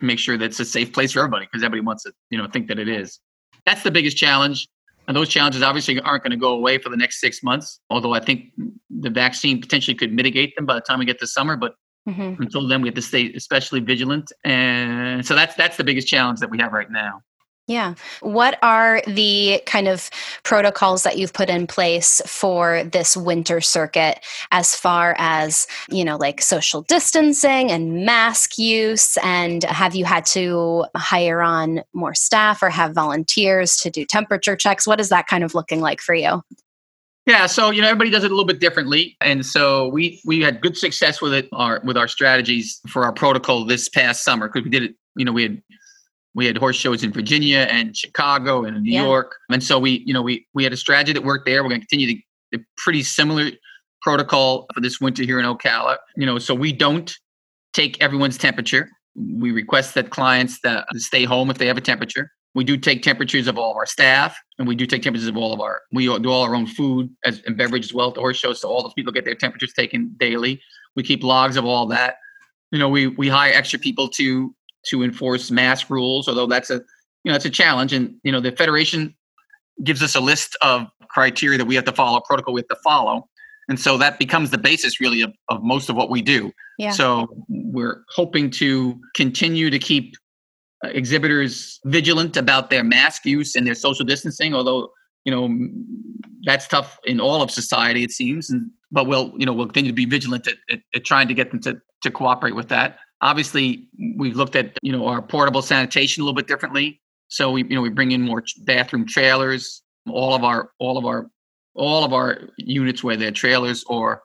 make 0.00 0.18
sure 0.18 0.38
that 0.38 0.44
it's 0.44 0.60
a 0.60 0.64
safe 0.64 0.92
place 0.92 1.12
for 1.12 1.18
everybody 1.18 1.46
because 1.46 1.64
everybody 1.64 1.84
wants 1.84 2.04
to 2.04 2.12
you 2.30 2.38
know 2.38 2.46
think 2.46 2.68
that 2.68 2.78
it 2.78 2.88
is 2.88 3.18
that's 3.66 3.82
the 3.82 3.90
biggest 3.90 4.16
challenge. 4.16 4.68
And 5.06 5.16
those 5.16 5.28
challenges 5.28 5.62
obviously 5.62 6.00
aren't 6.00 6.22
going 6.22 6.30
to 6.30 6.36
go 6.36 6.54
away 6.54 6.78
for 6.78 6.88
the 6.88 6.96
next 6.96 7.20
six 7.20 7.42
months, 7.42 7.80
although 7.90 8.14
I 8.14 8.20
think 8.20 8.52
the 8.88 9.10
vaccine 9.10 9.60
potentially 9.60 9.94
could 9.94 10.12
mitigate 10.12 10.56
them 10.56 10.64
by 10.64 10.74
the 10.74 10.80
time 10.80 10.98
we 10.98 11.04
get 11.04 11.18
to 11.20 11.26
summer. 11.26 11.56
But 11.56 11.74
mm-hmm. 12.08 12.42
until 12.42 12.66
then, 12.66 12.80
we 12.80 12.88
have 12.88 12.94
to 12.94 13.02
stay 13.02 13.30
especially 13.34 13.80
vigilant. 13.80 14.32
And 14.44 15.26
so 15.26 15.34
that's 15.34 15.54
that's 15.56 15.76
the 15.76 15.84
biggest 15.84 16.08
challenge 16.08 16.40
that 16.40 16.50
we 16.50 16.58
have 16.58 16.72
right 16.72 16.90
now. 16.90 17.20
Yeah. 17.66 17.94
What 18.20 18.58
are 18.62 19.00
the 19.06 19.62
kind 19.64 19.88
of 19.88 20.10
protocols 20.42 21.02
that 21.02 21.16
you've 21.16 21.32
put 21.32 21.48
in 21.48 21.66
place 21.66 22.20
for 22.26 22.84
this 22.84 23.16
winter 23.16 23.62
circuit 23.62 24.20
as 24.50 24.76
far 24.76 25.14
as, 25.18 25.66
you 25.88 26.04
know, 26.04 26.16
like 26.16 26.42
social 26.42 26.82
distancing 26.82 27.70
and 27.70 28.04
mask 28.04 28.58
use? 28.58 29.16
And 29.22 29.64
have 29.64 29.94
you 29.94 30.04
had 30.04 30.26
to 30.26 30.84
hire 30.94 31.40
on 31.40 31.82
more 31.94 32.14
staff 32.14 32.62
or 32.62 32.68
have 32.68 32.92
volunteers 32.92 33.78
to 33.78 33.88
do 33.88 34.04
temperature 34.04 34.56
checks? 34.56 34.86
What 34.86 35.00
is 35.00 35.08
that 35.08 35.26
kind 35.26 35.42
of 35.42 35.54
looking 35.54 35.80
like 35.80 36.02
for 36.02 36.14
you? 36.14 36.42
Yeah, 37.26 37.46
so 37.46 37.70
you 37.70 37.80
know 37.80 37.88
everybody 37.88 38.10
does 38.10 38.22
it 38.22 38.30
a 38.30 38.34
little 38.34 38.46
bit 38.46 38.60
differently, 38.60 39.16
and 39.22 39.46
so 39.46 39.88
we 39.88 40.20
we 40.26 40.42
had 40.42 40.60
good 40.60 40.76
success 40.76 41.22
with 41.22 41.32
it, 41.32 41.48
our 41.54 41.80
with 41.82 41.96
our 41.96 42.06
strategies 42.06 42.78
for 42.86 43.04
our 43.04 43.14
protocol 43.14 43.64
this 43.64 43.88
past 43.88 44.22
summer 44.22 44.46
because 44.46 44.62
we 44.62 44.68
did 44.68 44.82
it. 44.82 44.94
You 45.16 45.24
know, 45.24 45.32
we 45.32 45.44
had 45.44 45.62
we 46.34 46.46
had 46.46 46.56
horse 46.58 46.76
shows 46.76 47.04
in 47.04 47.12
Virginia 47.12 47.66
and 47.70 47.96
Chicago 47.96 48.64
and 48.64 48.82
New 48.82 48.92
yeah. 48.92 49.04
York. 49.04 49.36
And 49.50 49.62
so 49.62 49.78
we, 49.78 50.02
you 50.06 50.12
know, 50.12 50.22
we 50.22 50.46
we 50.54 50.64
had 50.64 50.72
a 50.72 50.76
strategy 50.76 51.12
that 51.12 51.24
worked 51.24 51.46
there. 51.46 51.62
We're 51.62 51.70
going 51.70 51.80
to 51.80 51.86
continue 51.86 52.06
the, 52.08 52.24
the 52.58 52.64
pretty 52.76 53.02
similar 53.02 53.50
protocol 54.02 54.66
for 54.74 54.80
this 54.80 55.00
winter 55.00 55.22
here 55.22 55.38
in 55.38 55.46
Ocala. 55.46 55.96
You 56.16 56.26
know, 56.26 56.38
so 56.38 56.54
we 56.54 56.72
don't 56.72 57.14
take 57.72 58.00
everyone's 58.02 58.36
temperature. 58.36 58.88
We 59.16 59.52
request 59.52 59.94
that 59.94 60.10
clients 60.10 60.60
that 60.62 60.86
stay 60.96 61.24
home 61.24 61.50
if 61.50 61.58
they 61.58 61.66
have 61.66 61.78
a 61.78 61.80
temperature. 61.82 62.30
We 62.54 62.62
do 62.62 62.76
take 62.76 63.02
temperatures 63.02 63.48
of 63.48 63.58
all 63.58 63.72
of 63.72 63.76
our 63.76 63.86
staff, 63.86 64.36
and 64.58 64.68
we 64.68 64.76
do 64.76 64.86
take 64.86 65.02
temperatures 65.02 65.28
of 65.28 65.36
all 65.36 65.52
of 65.52 65.60
our. 65.60 65.82
We 65.92 66.06
do 66.06 66.30
all 66.30 66.42
our 66.42 66.54
own 66.54 66.66
food 66.66 67.10
as, 67.24 67.42
and 67.46 67.56
beverage 67.56 67.84
as 67.84 67.92
well 67.92 68.08
at 68.08 68.14
the 68.14 68.20
horse 68.20 68.36
show, 68.36 68.52
so 68.52 68.68
all 68.68 68.82
those 68.82 68.94
people 68.94 69.12
get 69.12 69.24
their 69.24 69.34
temperatures 69.34 69.72
taken 69.72 70.14
daily. 70.18 70.60
We 70.94 71.02
keep 71.02 71.24
logs 71.24 71.56
of 71.56 71.64
all 71.64 71.86
that. 71.86 72.16
You 72.70 72.78
know, 72.78 72.88
we 72.88 73.08
we 73.08 73.28
hire 73.28 73.52
extra 73.52 73.78
people 73.78 74.08
to 74.10 74.54
to 74.90 75.02
enforce 75.02 75.50
mask 75.50 75.90
rules, 75.90 76.28
although 76.28 76.46
that's 76.46 76.70
a 76.70 76.80
you 77.24 77.30
know 77.30 77.34
it's 77.34 77.44
a 77.44 77.50
challenge. 77.50 77.92
And 77.92 78.14
you 78.22 78.32
know 78.32 78.40
the 78.40 78.52
federation 78.52 79.14
gives 79.82 80.02
us 80.02 80.14
a 80.14 80.20
list 80.20 80.56
of 80.62 80.86
criteria 81.08 81.58
that 81.58 81.64
we 81.64 81.74
have 81.74 81.84
to 81.84 81.92
follow, 81.92 82.20
protocol 82.20 82.54
we 82.54 82.60
have 82.60 82.68
to 82.68 82.82
follow, 82.84 83.28
and 83.68 83.78
so 83.78 83.96
that 83.98 84.18
becomes 84.18 84.50
the 84.50 84.58
basis 84.58 85.00
really 85.00 85.22
of, 85.22 85.32
of 85.48 85.62
most 85.62 85.88
of 85.88 85.96
what 85.96 86.10
we 86.10 86.22
do. 86.22 86.52
Yeah. 86.78 86.90
So 86.90 87.28
we're 87.48 88.02
hoping 88.14 88.50
to 88.50 89.00
continue 89.14 89.70
to 89.70 89.78
keep 89.78 90.14
uh, 90.84 90.88
exhibitors 90.88 91.80
vigilant 91.84 92.36
about 92.36 92.70
their 92.70 92.84
mask 92.84 93.24
use 93.24 93.54
and 93.54 93.66
their 93.66 93.74
social 93.74 94.04
distancing, 94.04 94.54
although 94.54 94.90
you 95.24 95.32
know 95.32 95.48
that's 96.44 96.68
tough 96.68 96.98
in 97.04 97.20
all 97.20 97.42
of 97.42 97.50
society 97.50 98.02
it 98.02 98.10
seems 98.10 98.50
and 98.50 98.70
but 98.92 99.06
we'll 99.06 99.32
you 99.36 99.46
know 99.46 99.52
we'll 99.52 99.66
continue 99.66 99.90
to 99.90 99.94
be 99.94 100.04
vigilant 100.04 100.46
at, 100.46 100.56
at, 100.70 100.80
at 100.94 101.04
trying 101.04 101.28
to 101.28 101.34
get 101.34 101.50
them 101.50 101.60
to 101.60 101.80
to 102.02 102.10
cooperate 102.10 102.54
with 102.54 102.68
that 102.68 102.98
Obviously, 103.20 103.88
we've 104.16 104.36
looked 104.36 104.56
at 104.56 104.76
you 104.82 104.92
know 104.92 105.06
our 105.06 105.22
portable 105.22 105.62
sanitation 105.62 106.22
a 106.22 106.24
little 106.24 106.34
bit 106.34 106.46
differently. 106.46 107.00
So 107.28 107.50
we 107.50 107.64
you 107.64 107.74
know 107.74 107.80
we 107.80 107.90
bring 107.90 108.12
in 108.12 108.22
more 108.22 108.42
bathroom 108.64 109.06
trailers. 109.06 109.82
All 110.08 110.34
of 110.34 110.44
our 110.44 110.70
all 110.78 110.98
of 110.98 111.06
our 111.06 111.30
all 111.74 112.04
of 112.04 112.12
our 112.12 112.38
units, 112.58 113.02
where 113.02 113.16
they're 113.16 113.30
trailers 113.30 113.84
or 113.84 114.22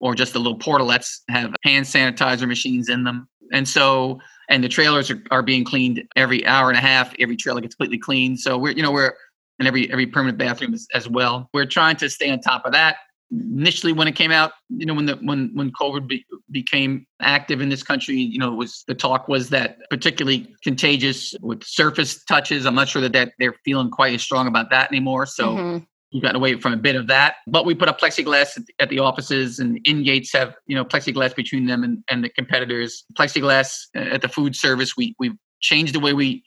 or 0.00 0.14
just 0.14 0.32
the 0.32 0.38
little 0.38 0.58
portalets, 0.58 1.18
have 1.28 1.52
hand 1.64 1.84
sanitizer 1.84 2.46
machines 2.46 2.88
in 2.88 3.04
them. 3.04 3.28
And 3.52 3.68
so 3.68 4.20
and 4.48 4.64
the 4.64 4.68
trailers 4.68 5.10
are, 5.10 5.22
are 5.30 5.42
being 5.42 5.64
cleaned 5.64 6.02
every 6.16 6.46
hour 6.46 6.68
and 6.68 6.78
a 6.78 6.80
half. 6.80 7.14
Every 7.18 7.36
trailer 7.36 7.60
gets 7.60 7.74
completely 7.74 7.98
cleaned. 7.98 8.40
So 8.40 8.56
we're 8.56 8.72
you 8.72 8.82
know 8.82 8.92
we're 8.92 9.14
and 9.58 9.66
every 9.68 9.90
every 9.90 10.06
permanent 10.06 10.38
bathroom 10.38 10.74
as, 10.74 10.86
as 10.94 11.08
well. 11.08 11.50
We're 11.52 11.66
trying 11.66 11.96
to 11.96 12.08
stay 12.08 12.30
on 12.30 12.40
top 12.40 12.64
of 12.64 12.72
that 12.72 12.96
initially 13.30 13.92
when 13.92 14.08
it 14.08 14.14
came 14.14 14.30
out 14.30 14.52
you 14.70 14.86
know 14.86 14.94
when 14.94 15.06
the 15.06 15.14
when 15.16 15.50
when 15.54 15.70
covid 15.72 16.06
be, 16.06 16.24
became 16.50 17.06
active 17.20 17.60
in 17.60 17.68
this 17.68 17.82
country 17.82 18.16
you 18.16 18.38
know 18.38 18.52
was 18.54 18.84
the 18.88 18.94
talk 18.94 19.28
was 19.28 19.50
that 19.50 19.78
particularly 19.90 20.54
contagious 20.62 21.34
with 21.42 21.62
surface 21.62 22.24
touches 22.24 22.64
i'm 22.64 22.74
not 22.74 22.88
sure 22.88 23.02
that, 23.02 23.12
that 23.12 23.32
they're 23.38 23.54
feeling 23.64 23.90
quite 23.90 24.14
as 24.14 24.22
strong 24.22 24.46
about 24.46 24.70
that 24.70 24.90
anymore 24.90 25.26
so 25.26 25.48
mm-hmm. 25.48 25.84
we've 26.12 26.22
gotten 26.22 26.36
away 26.36 26.58
from 26.58 26.72
a 26.72 26.76
bit 26.76 26.96
of 26.96 27.06
that 27.06 27.36
but 27.46 27.66
we 27.66 27.74
put 27.74 27.88
up 27.88 28.00
plexiglass 28.00 28.56
at, 28.56 28.62
at 28.78 28.88
the 28.88 28.98
offices 28.98 29.58
and 29.58 29.78
in 29.84 30.02
gates 30.02 30.32
have 30.32 30.54
you 30.66 30.74
know 30.74 30.84
plexiglass 30.84 31.36
between 31.36 31.66
them 31.66 31.84
and, 31.84 32.02
and 32.08 32.24
the 32.24 32.30
competitors 32.30 33.04
plexiglass 33.12 33.88
uh, 33.94 34.00
at 34.00 34.22
the 34.22 34.28
food 34.28 34.56
service 34.56 34.96
we 34.96 35.14
we've 35.18 35.36
changed 35.60 35.94
the 35.94 36.00
way 36.00 36.14
we 36.14 36.42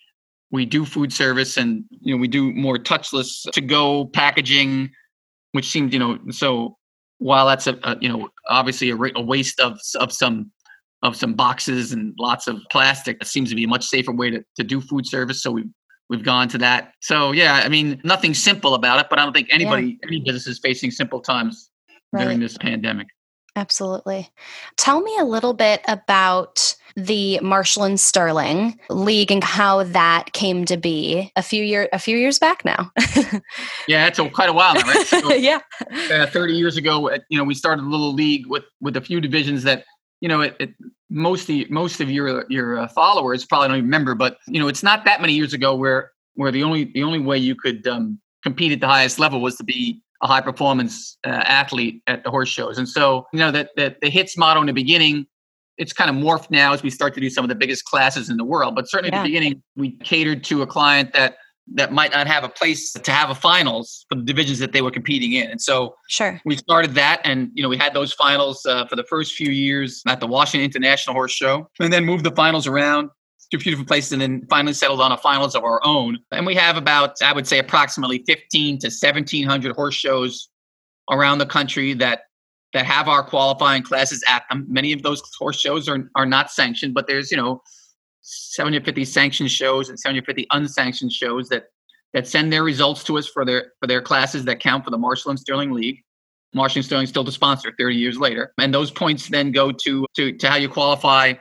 we 0.52 0.65
do 0.65 0.84
food 0.84 1.13
service 1.13 1.58
and 1.58 1.84
you 2.02 2.13
know 2.13 2.20
we 2.20 2.28
do 2.28 2.52
more 2.54 2.78
touchless 2.78 3.50
to 3.52 3.62
go 3.62 4.06
packaging 4.06 4.89
which 5.52 5.70
seemed, 5.70 5.94
you 5.94 6.00
know, 6.00 6.18
so 6.30 6.78
while 7.22 7.46
that's 7.46 7.68
a, 7.68 7.78
a 7.84 7.98
you 8.02 8.10
know 8.10 8.30
obviously 8.50 8.90
a, 8.90 8.96
a, 9.16 9.22
waste 9.22 9.60
of 9.60 9.80
of 10.00 10.12
some 10.12 10.52
of 11.04 11.16
some 11.16 11.34
boxes 11.34 11.92
and 11.94 12.14
lots 12.20 12.48
of 12.48 12.60
plastic, 12.72 13.18
it 13.22 13.28
seems 13.28 13.50
to 13.50 13.56
be 13.56 13.64
a 13.64 13.68
much 13.68 13.86
safer 13.86 14.12
way 14.12 14.30
to, 14.32 14.44
to 14.56 14.64
do 14.64 14.82
food 14.82 15.06
service. 15.06 15.42
So 15.42 15.52
we 15.52 15.66
we've 16.10 16.24
gone 16.24 16.48
to 16.50 16.58
that. 16.58 16.94
So 17.00 17.32
yeah, 17.32 17.62
I 17.64 17.70
mean 17.70 18.02
nothing 18.04 18.34
simple 18.34 18.74
about 18.74 19.00
it, 19.00 19.08
but 19.10 19.20
I 19.20 19.24
don't 19.24 19.34
think 19.34 19.50
anybody 19.52 20.00
yeah. 20.02 20.08
any 20.08 20.22
business 20.22 20.48
is 20.48 20.60
facing 20.60 20.92
simple 20.92 21.22
times 21.22 21.70
right. 22.12 22.24
during 22.24 22.40
this 22.40 22.58
pandemic. 22.58 23.08
Absolutely. 23.56 24.30
Tell 24.78 25.02
me 25.02 25.16
a 25.20 25.26
little 25.26 25.54
bit 25.54 25.82
about 25.88 26.76
the 26.95 27.39
Marshall 27.41 27.84
and 27.84 27.99
Sterling 27.99 28.80
League 28.89 29.32
and 29.32 29.43
how 29.43 29.84
that 29.84 30.34
came 30.34 30.65
to 30.65 30.77
be 30.77 31.32
a 31.36 31.43
few 31.43 31.63
year 31.63 31.89
a 31.93 31.99
few 31.99 32.17
years 32.17 32.39
back 32.39 32.63
now. 32.65 32.91
yeah, 33.88 34.08
it's 34.08 34.19
a, 34.19 34.30
quite 34.30 34.49
a 34.49 34.54
while 34.54 34.75
now, 34.75 34.82
right? 34.82 35.08
So, 35.08 35.34
yeah, 35.34 35.60
uh, 36.12 36.27
thirty 36.27 36.54
years 36.54 36.77
ago, 36.77 37.10
uh, 37.10 37.19
you 37.30 37.38
know, 37.38 37.43
we 37.43 37.54
started 37.54 37.84
a 37.84 37.88
little 37.89 38.13
league 38.13 38.47
with 38.47 38.63
with 38.80 38.97
a 38.97 39.01
few 39.01 39.21
divisions 39.21 39.63
that 39.63 39.86
you 40.19 40.30
know 40.30 40.41
it, 40.41 40.56
it 40.60 40.69
most 41.10 41.49
of 41.49 41.69
most 41.69 42.01
of 42.01 42.10
your 42.10 42.45
your 42.49 42.80
uh, 42.80 42.88
followers 42.88 43.45
probably 43.45 43.67
don't 43.67 43.77
even 43.77 43.86
remember, 43.88 44.15
but 44.15 44.38
you 44.47 44.60
know, 44.60 44.67
it's 44.67 44.84
not 44.84 45.06
that 45.06 45.21
many 45.21 45.34
years 45.34 45.54
ago 45.54 45.75
where 45.75 46.12
where 46.36 46.51
the 46.51 46.63
only 46.63 46.86
the 46.93 47.04
only 47.04 47.19
way 47.19 47.38
you 47.38 47.56
could 47.56 47.86
um, 47.88 48.19
compete 48.43 48.71
at 48.71 48.80
the 48.80 48.88
highest 48.88 49.19
level 49.19 49.41
was 49.41 49.56
to 49.58 49.63
be 49.63 50.01
a 50.21 50.27
high 50.27 50.41
performance 50.41 51.17
uh, 51.25 51.30
athlete 51.30 52.01
at 52.08 52.23
the 52.23 52.30
horse 52.30 52.49
shows. 52.49 52.77
And 52.77 52.88
so, 52.88 53.25
you 53.34 53.39
know, 53.39 53.51
that, 53.51 53.71
that 53.75 54.01
the 54.01 54.10
hits 54.10 54.38
motto 54.38 54.62
in 54.62 54.67
the 54.67 54.73
beginning 54.73 55.25
it's 55.82 55.94
kind 55.94 56.12
of 56.12 56.15
morphed 56.15 56.52
now 56.52 56.74
as 56.74 56.84
we 56.84 56.91
start 56.91 57.15
to 57.15 57.20
do 57.20 57.28
some 57.28 57.44
of 57.44 57.50
the 57.50 57.56
biggest 57.56 57.86
classes 57.86 58.30
in 58.30 58.38
the 58.38 58.46
world. 58.46 58.76
But 58.76 58.88
certainly 58.88 59.12
yeah. 59.12 59.20
at 59.20 59.24
the 59.24 59.30
beginning, 59.30 59.63
we 59.76 59.91
catered 59.98 60.44
to 60.46 60.62
a 60.62 60.67
client 60.67 61.12
that 61.13 61.38
that 61.74 61.91
might 61.91 62.12
not 62.12 62.28
have 62.28 62.44
a 62.44 62.50
place 62.50 62.91
to 62.91 63.12
have 63.12 63.30
a 63.30 63.36
finals 63.36 64.06
for 64.10 64.15
the 64.15 64.24
divisions 64.24 64.60
that 64.60 64.74
they 64.74 64.82
were 64.82 64.91
competing 64.91 65.34
in. 65.34 65.50
And 65.50 65.62
so 65.62 65.96
sure. 66.08 66.39
we 66.46 66.56
started 66.56 66.94
that 66.96 67.22
and 67.24 67.50
you 67.54 67.63
know 67.63 67.70
we 67.70 67.78
had 67.78 67.94
those 67.94 68.13
finals 68.13 68.65
uh, 68.65 68.86
for 68.88 68.96
the 68.96 69.04
first 69.04 69.34
few 69.34 69.52
years 69.52 70.04
at 70.08 70.20
the 70.20 70.28
Washington 70.28 70.65
International 70.65 71.13
Horse 71.13 71.32
Show 71.32 71.70
and 71.80 71.91
then 71.91 72.06
moved 72.06 72.26
the 72.26 72.32
finals 72.32 72.67
around 72.67 73.10
to 73.52 73.58
a 73.58 73.60
few 73.60 73.72
different 73.72 73.88
places 73.88 74.12
and 74.12 74.22
then 74.22 74.46
finally 74.50 74.74
settled 74.74 75.02
on 75.02 75.12
a 75.12 75.17
finals 75.17 75.56
of 75.56 75.63
our 75.63 75.80
own. 75.84 76.20
And 76.32 76.46
we 76.46 76.56
have 76.56 76.78
about 76.78 77.22
I 77.24 77.34
would 77.34 77.48
say 77.48 77.58
approximately 77.58 78.24
15 78.28 78.80
to 78.80 78.88
1700 78.88 79.76
horse 79.76 79.96
shows 79.96 80.50
around 81.10 81.39
the 81.39 81.46
country 81.46 81.94
that 81.96 82.22
that 82.73 82.86
have 82.86 83.07
our 83.07 83.23
qualifying 83.23 83.84
classes 83.84 84.23
at 84.27 84.43
them. 84.49 84.65
Many 84.69 84.93
of 84.93 85.03
those 85.03 85.21
horse 85.38 85.60
shows 85.60 85.89
are, 85.89 86.10
are 86.15 86.25
not 86.25 86.51
sanctioned, 86.51 86.93
but 86.93 87.07
there's, 87.07 87.31
you 87.31 87.38
know, 87.38 87.62
750 88.21 89.03
sanctioned 89.05 89.51
shows 89.51 89.89
and 89.89 89.99
750 89.99 90.47
unsanctioned 90.51 91.12
shows 91.12 91.49
that 91.49 91.65
that 92.13 92.27
send 92.27 92.51
their 92.51 92.63
results 92.63 93.03
to 93.05 93.17
us 93.17 93.27
for 93.27 93.45
their 93.45 93.71
for 93.79 93.88
their 93.88 94.01
classes 94.01 94.45
that 94.45 94.60
count 94.60 94.84
for 94.84 94.91
the 94.91 94.97
Marshall 94.97 95.31
and 95.31 95.39
Sterling 95.39 95.71
League. 95.71 95.99
Marshall 96.53 96.79
and 96.79 96.86
Sterling 96.86 97.07
still 97.07 97.23
the 97.23 97.31
sponsor 97.31 97.73
30 97.79 97.95
years 97.95 98.17
later. 98.17 98.53
And 98.60 98.73
those 98.73 98.91
points 98.91 99.29
then 99.29 99.51
go 99.51 99.71
to 99.71 100.05
to, 100.15 100.34
to 100.34 100.49
how 100.49 100.57
you 100.57 100.69
qualify 100.69 101.34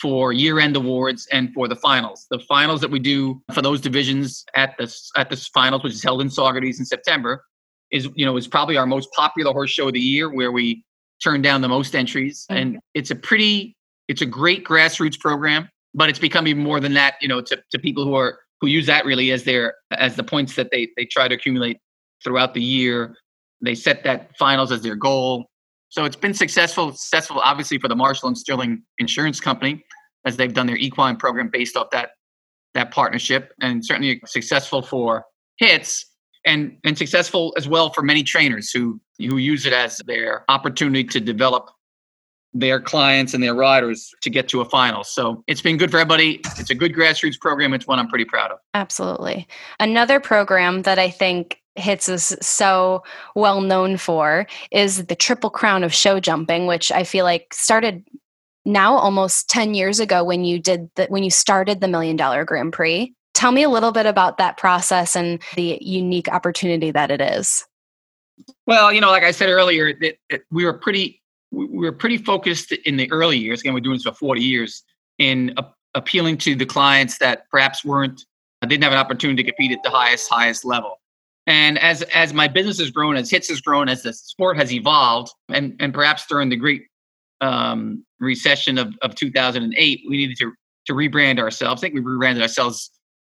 for 0.00 0.32
year-end 0.32 0.74
awards 0.74 1.28
and 1.32 1.52
for 1.52 1.68
the 1.68 1.76
finals. 1.76 2.26
The 2.30 2.38
finals 2.38 2.80
that 2.80 2.90
we 2.90 2.98
do 2.98 3.42
for 3.52 3.60
those 3.60 3.80
divisions 3.80 4.44
at 4.54 4.76
the 4.78 4.94
at 5.16 5.28
the 5.28 5.36
finals, 5.52 5.82
which 5.82 5.92
is 5.92 6.02
held 6.02 6.22
in 6.22 6.28
Saugerties 6.28 6.78
in 6.78 6.84
September, 6.84 7.44
is 7.92 8.08
you 8.14 8.24
know 8.24 8.36
is 8.36 8.48
probably 8.48 8.76
our 8.76 8.86
most 8.86 9.10
popular 9.12 9.52
horse 9.52 9.70
show 9.70 9.88
of 9.88 9.94
the 9.94 10.00
year, 10.00 10.32
where 10.32 10.50
we 10.50 10.84
turn 11.22 11.42
down 11.42 11.60
the 11.60 11.68
most 11.68 11.94
entries, 11.94 12.46
mm-hmm. 12.50 12.60
and 12.60 12.78
it's 12.94 13.10
a 13.10 13.14
pretty 13.14 13.76
it's 14.08 14.22
a 14.22 14.26
great 14.26 14.64
grassroots 14.64 15.18
program, 15.18 15.68
but 15.94 16.08
it's 16.08 16.18
become 16.18 16.46
even 16.46 16.62
more 16.62 16.80
than 16.80 16.94
that. 16.94 17.14
You 17.20 17.28
know, 17.28 17.40
to 17.42 17.62
to 17.70 17.78
people 17.78 18.04
who 18.04 18.14
are 18.14 18.38
who 18.60 18.66
use 18.66 18.86
that 18.86 19.04
really 19.04 19.30
as 19.30 19.44
their 19.44 19.74
as 19.92 20.16
the 20.16 20.24
points 20.24 20.56
that 20.56 20.70
they 20.72 20.88
they 20.96 21.04
try 21.04 21.28
to 21.28 21.34
accumulate 21.34 21.78
throughout 22.24 22.54
the 22.54 22.62
year. 22.62 23.16
They 23.64 23.74
set 23.74 24.02
that 24.04 24.36
finals 24.36 24.72
as 24.72 24.82
their 24.82 24.96
goal. 24.96 25.46
So 25.88 26.04
it's 26.04 26.16
been 26.16 26.34
successful, 26.34 26.92
successful 26.92 27.38
obviously 27.40 27.78
for 27.78 27.86
the 27.86 27.94
Marshall 27.94 28.28
and 28.28 28.36
Sterling 28.36 28.82
Insurance 28.98 29.40
Company 29.40 29.84
as 30.24 30.36
they've 30.36 30.52
done 30.52 30.66
their 30.66 30.76
equine 30.76 31.16
program 31.16 31.50
based 31.52 31.76
off 31.76 31.90
that 31.90 32.10
that 32.74 32.90
partnership, 32.90 33.52
and 33.60 33.84
certainly 33.84 34.20
successful 34.24 34.80
for 34.80 35.24
hits 35.58 36.06
and 36.44 36.76
and 36.84 36.98
successful 36.98 37.54
as 37.56 37.68
well 37.68 37.90
for 37.90 38.02
many 38.02 38.22
trainers 38.22 38.70
who 38.70 39.00
who 39.18 39.36
use 39.36 39.66
it 39.66 39.72
as 39.72 39.98
their 40.06 40.44
opportunity 40.48 41.04
to 41.04 41.20
develop 41.20 41.70
their 42.54 42.80
clients 42.80 43.32
and 43.32 43.42
their 43.42 43.54
riders 43.54 44.10
to 44.22 44.28
get 44.28 44.48
to 44.48 44.60
a 44.60 44.64
final. 44.64 45.04
So 45.04 45.42
it's 45.46 45.62
been 45.62 45.78
good 45.78 45.90
for 45.90 45.98
everybody. 45.98 46.40
It's 46.58 46.68
a 46.68 46.74
good 46.74 46.92
grassroots 46.92 47.40
program. 47.40 47.72
It's 47.72 47.86
one 47.86 47.98
I'm 47.98 48.08
pretty 48.08 48.26
proud 48.26 48.50
of. 48.50 48.58
Absolutely. 48.74 49.48
Another 49.80 50.20
program 50.20 50.82
that 50.82 50.98
I 50.98 51.08
think 51.08 51.62
hits 51.76 52.08
is 52.08 52.36
so 52.42 53.02
well 53.34 53.60
known 53.60 53.96
for 53.96 54.46
is 54.70 55.06
the 55.06 55.16
triple 55.16 55.50
crown 55.50 55.82
of 55.82 55.94
show 55.94 56.20
jumping 56.20 56.66
which 56.66 56.92
i 56.92 57.02
feel 57.02 57.24
like 57.24 57.52
started 57.54 58.06
now 58.66 58.94
almost 58.94 59.48
10 59.48 59.72
years 59.72 59.98
ago 59.98 60.22
when 60.22 60.44
you 60.44 60.58
did 60.58 60.90
the, 60.96 61.06
when 61.06 61.22
you 61.22 61.30
started 61.30 61.80
the 61.80 61.88
million 61.88 62.14
dollar 62.14 62.44
grand 62.44 62.74
prix 62.74 63.14
tell 63.34 63.52
me 63.52 63.62
a 63.62 63.68
little 63.68 63.92
bit 63.92 64.06
about 64.06 64.38
that 64.38 64.56
process 64.56 65.16
and 65.16 65.40
the 65.54 65.78
unique 65.80 66.28
opportunity 66.28 66.90
that 66.90 67.10
it 67.10 67.20
is. 67.20 67.64
Well 68.66 68.92
you 68.92 69.00
know 69.00 69.10
like 69.10 69.22
i 69.22 69.30
said 69.30 69.50
earlier 69.50 69.92
we 70.50 70.64
were 70.64 70.72
pretty 70.72 71.20
we 71.52 71.66
were 71.66 71.92
pretty 71.92 72.16
focused 72.16 72.72
in 72.72 72.96
the 72.96 73.10
early 73.12 73.38
years. 73.38 73.60
Again 73.60 73.74
we're 73.74 73.80
doing 73.80 73.96
this 73.96 74.04
for 74.04 74.12
40 74.12 74.40
years 74.40 74.82
in 75.18 75.52
a, 75.58 75.66
appealing 75.94 76.38
to 76.38 76.54
the 76.54 76.66
clients 76.66 77.18
that 77.18 77.48
perhaps 77.50 77.84
weren't 77.84 78.24
didn't 78.66 78.84
have 78.84 78.92
an 78.92 78.98
opportunity 78.98 79.42
to 79.42 79.50
compete 79.50 79.72
at 79.72 79.82
the 79.82 79.90
highest 79.90 80.30
highest 80.30 80.64
level. 80.64 81.00
And 81.46 81.78
as 81.78 82.02
as 82.14 82.32
my 82.32 82.48
business 82.48 82.78
has 82.78 82.90
grown, 82.90 83.16
as 83.16 83.30
hits 83.30 83.48
has 83.48 83.60
grown, 83.60 83.88
as 83.88 84.02
the 84.02 84.12
sport 84.12 84.56
has 84.56 84.72
evolved, 84.72 85.32
and 85.48 85.76
and 85.80 85.92
perhaps 85.92 86.26
during 86.26 86.48
the 86.48 86.56
great 86.56 86.84
um, 87.40 88.04
recession 88.20 88.78
of, 88.78 88.94
of 89.02 89.16
2008, 89.16 90.00
we 90.08 90.16
needed 90.16 90.36
to 90.38 90.52
to 90.86 90.92
rebrand 90.94 91.38
ourselves. 91.40 91.80
I 91.80 91.82
think 91.82 91.94
we 91.94 92.00
rebranded 92.00 92.42
ourselves 92.42 92.90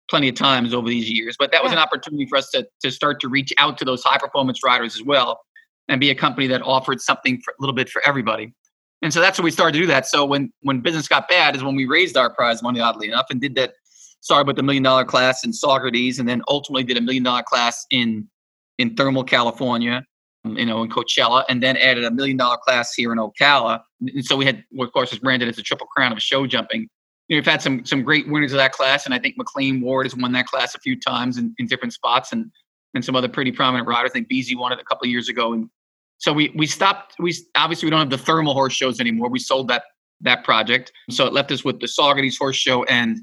plenty 0.09 0.29
of 0.29 0.35
times 0.35 0.73
over 0.73 0.89
these 0.89 1.09
years, 1.09 1.35
but 1.37 1.51
that 1.51 1.63
was 1.63 1.71
yeah. 1.71 1.77
an 1.77 1.83
opportunity 1.83 2.25
for 2.27 2.37
us 2.37 2.49
to 2.51 2.67
to 2.83 2.91
start 2.91 3.19
to 3.21 3.29
reach 3.29 3.53
out 3.57 3.77
to 3.77 3.85
those 3.85 4.03
high 4.03 4.17
performance 4.17 4.59
riders 4.63 4.95
as 4.95 5.03
well, 5.03 5.39
and 5.87 5.99
be 5.99 6.09
a 6.09 6.15
company 6.15 6.47
that 6.47 6.61
offered 6.61 7.01
something 7.01 7.41
for, 7.43 7.51
a 7.51 7.55
little 7.59 7.75
bit 7.75 7.89
for 7.89 8.01
everybody. 8.05 8.53
And 9.01 9.13
so 9.13 9.21
that's 9.21 9.39
when 9.39 9.45
we 9.45 9.51
started 9.51 9.73
to 9.73 9.79
do 9.79 9.87
that. 9.87 10.07
So 10.07 10.25
when 10.25 10.51
when 10.61 10.81
business 10.81 11.07
got 11.07 11.29
bad 11.29 11.55
is 11.55 11.63
when 11.63 11.75
we 11.75 11.85
raised 11.85 12.17
our 12.17 12.29
prize 12.29 12.61
money, 12.61 12.79
oddly 12.79 13.07
enough, 13.07 13.27
and 13.29 13.39
did 13.39 13.55
that 13.55 13.73
started 14.21 14.47
with 14.47 14.57
the 14.57 14.63
million 14.63 14.83
dollar 14.83 15.05
class 15.05 15.43
in 15.43 15.51
Saugerties, 15.51 16.19
and 16.19 16.27
then 16.27 16.41
ultimately 16.49 16.83
did 16.83 16.97
a 16.97 17.01
million 17.01 17.23
dollar 17.23 17.43
class 17.43 17.85
in 17.91 18.27
in 18.77 18.95
Thermal, 18.95 19.23
California, 19.23 20.03
um, 20.45 20.57
you 20.57 20.65
know, 20.65 20.83
in 20.83 20.89
Coachella, 20.89 21.43
and 21.49 21.61
then 21.61 21.77
added 21.77 22.03
a 22.05 22.11
million 22.11 22.37
dollar 22.37 22.57
class 22.57 22.93
here 22.93 23.11
in 23.11 23.17
Ocala. 23.17 23.81
And 24.01 24.23
so 24.23 24.35
we 24.35 24.45
had, 24.45 24.63
of 24.79 24.91
course, 24.93 25.11
it's 25.11 25.19
branded 25.19 25.49
as 25.49 25.57
a 25.57 25.61
triple 25.61 25.87
crown 25.87 26.11
of 26.11 26.19
show 26.21 26.47
jumping. 26.47 26.87
You 27.29 27.35
know, 27.35 27.37
we've 27.37 27.45
had 27.45 27.61
some 27.61 27.85
some 27.85 28.03
great 28.03 28.27
winners 28.27 28.51
of 28.51 28.57
that 28.57 28.73
class, 28.73 29.05
and 29.05 29.13
I 29.13 29.19
think 29.19 29.37
McLain 29.37 29.81
Ward 29.81 30.05
has 30.07 30.15
won 30.15 30.31
that 30.33 30.47
class 30.47 30.75
a 30.75 30.79
few 30.79 30.99
times 30.99 31.37
in, 31.37 31.53
in 31.59 31.67
different 31.67 31.93
spots, 31.93 32.33
and 32.33 32.51
and 32.95 33.05
some 33.05 33.15
other 33.15 33.29
pretty 33.29 33.51
prominent 33.51 33.87
riders. 33.87 34.11
I 34.11 34.13
think 34.13 34.29
Beezie 34.29 34.57
won 34.57 34.71
it 34.71 34.79
a 34.79 34.83
couple 34.83 35.05
of 35.05 35.11
years 35.11 35.29
ago, 35.29 35.53
and 35.53 35.69
so 36.17 36.33
we 36.33 36.51
we 36.55 36.65
stopped. 36.65 37.15
We 37.19 37.35
obviously 37.55 37.85
we 37.85 37.91
don't 37.91 37.99
have 37.99 38.09
the 38.09 38.17
thermal 38.17 38.53
horse 38.53 38.73
shows 38.73 38.99
anymore. 38.99 39.29
We 39.29 39.39
sold 39.39 39.67
that 39.67 39.83
that 40.21 40.43
project, 40.43 40.91
so 41.11 41.25
it 41.27 41.33
left 41.33 41.51
us 41.51 41.63
with 41.63 41.79
the 41.79 41.87
Saugerties 41.87 42.37
Horse 42.37 42.57
Show 42.57 42.83
and 42.85 43.19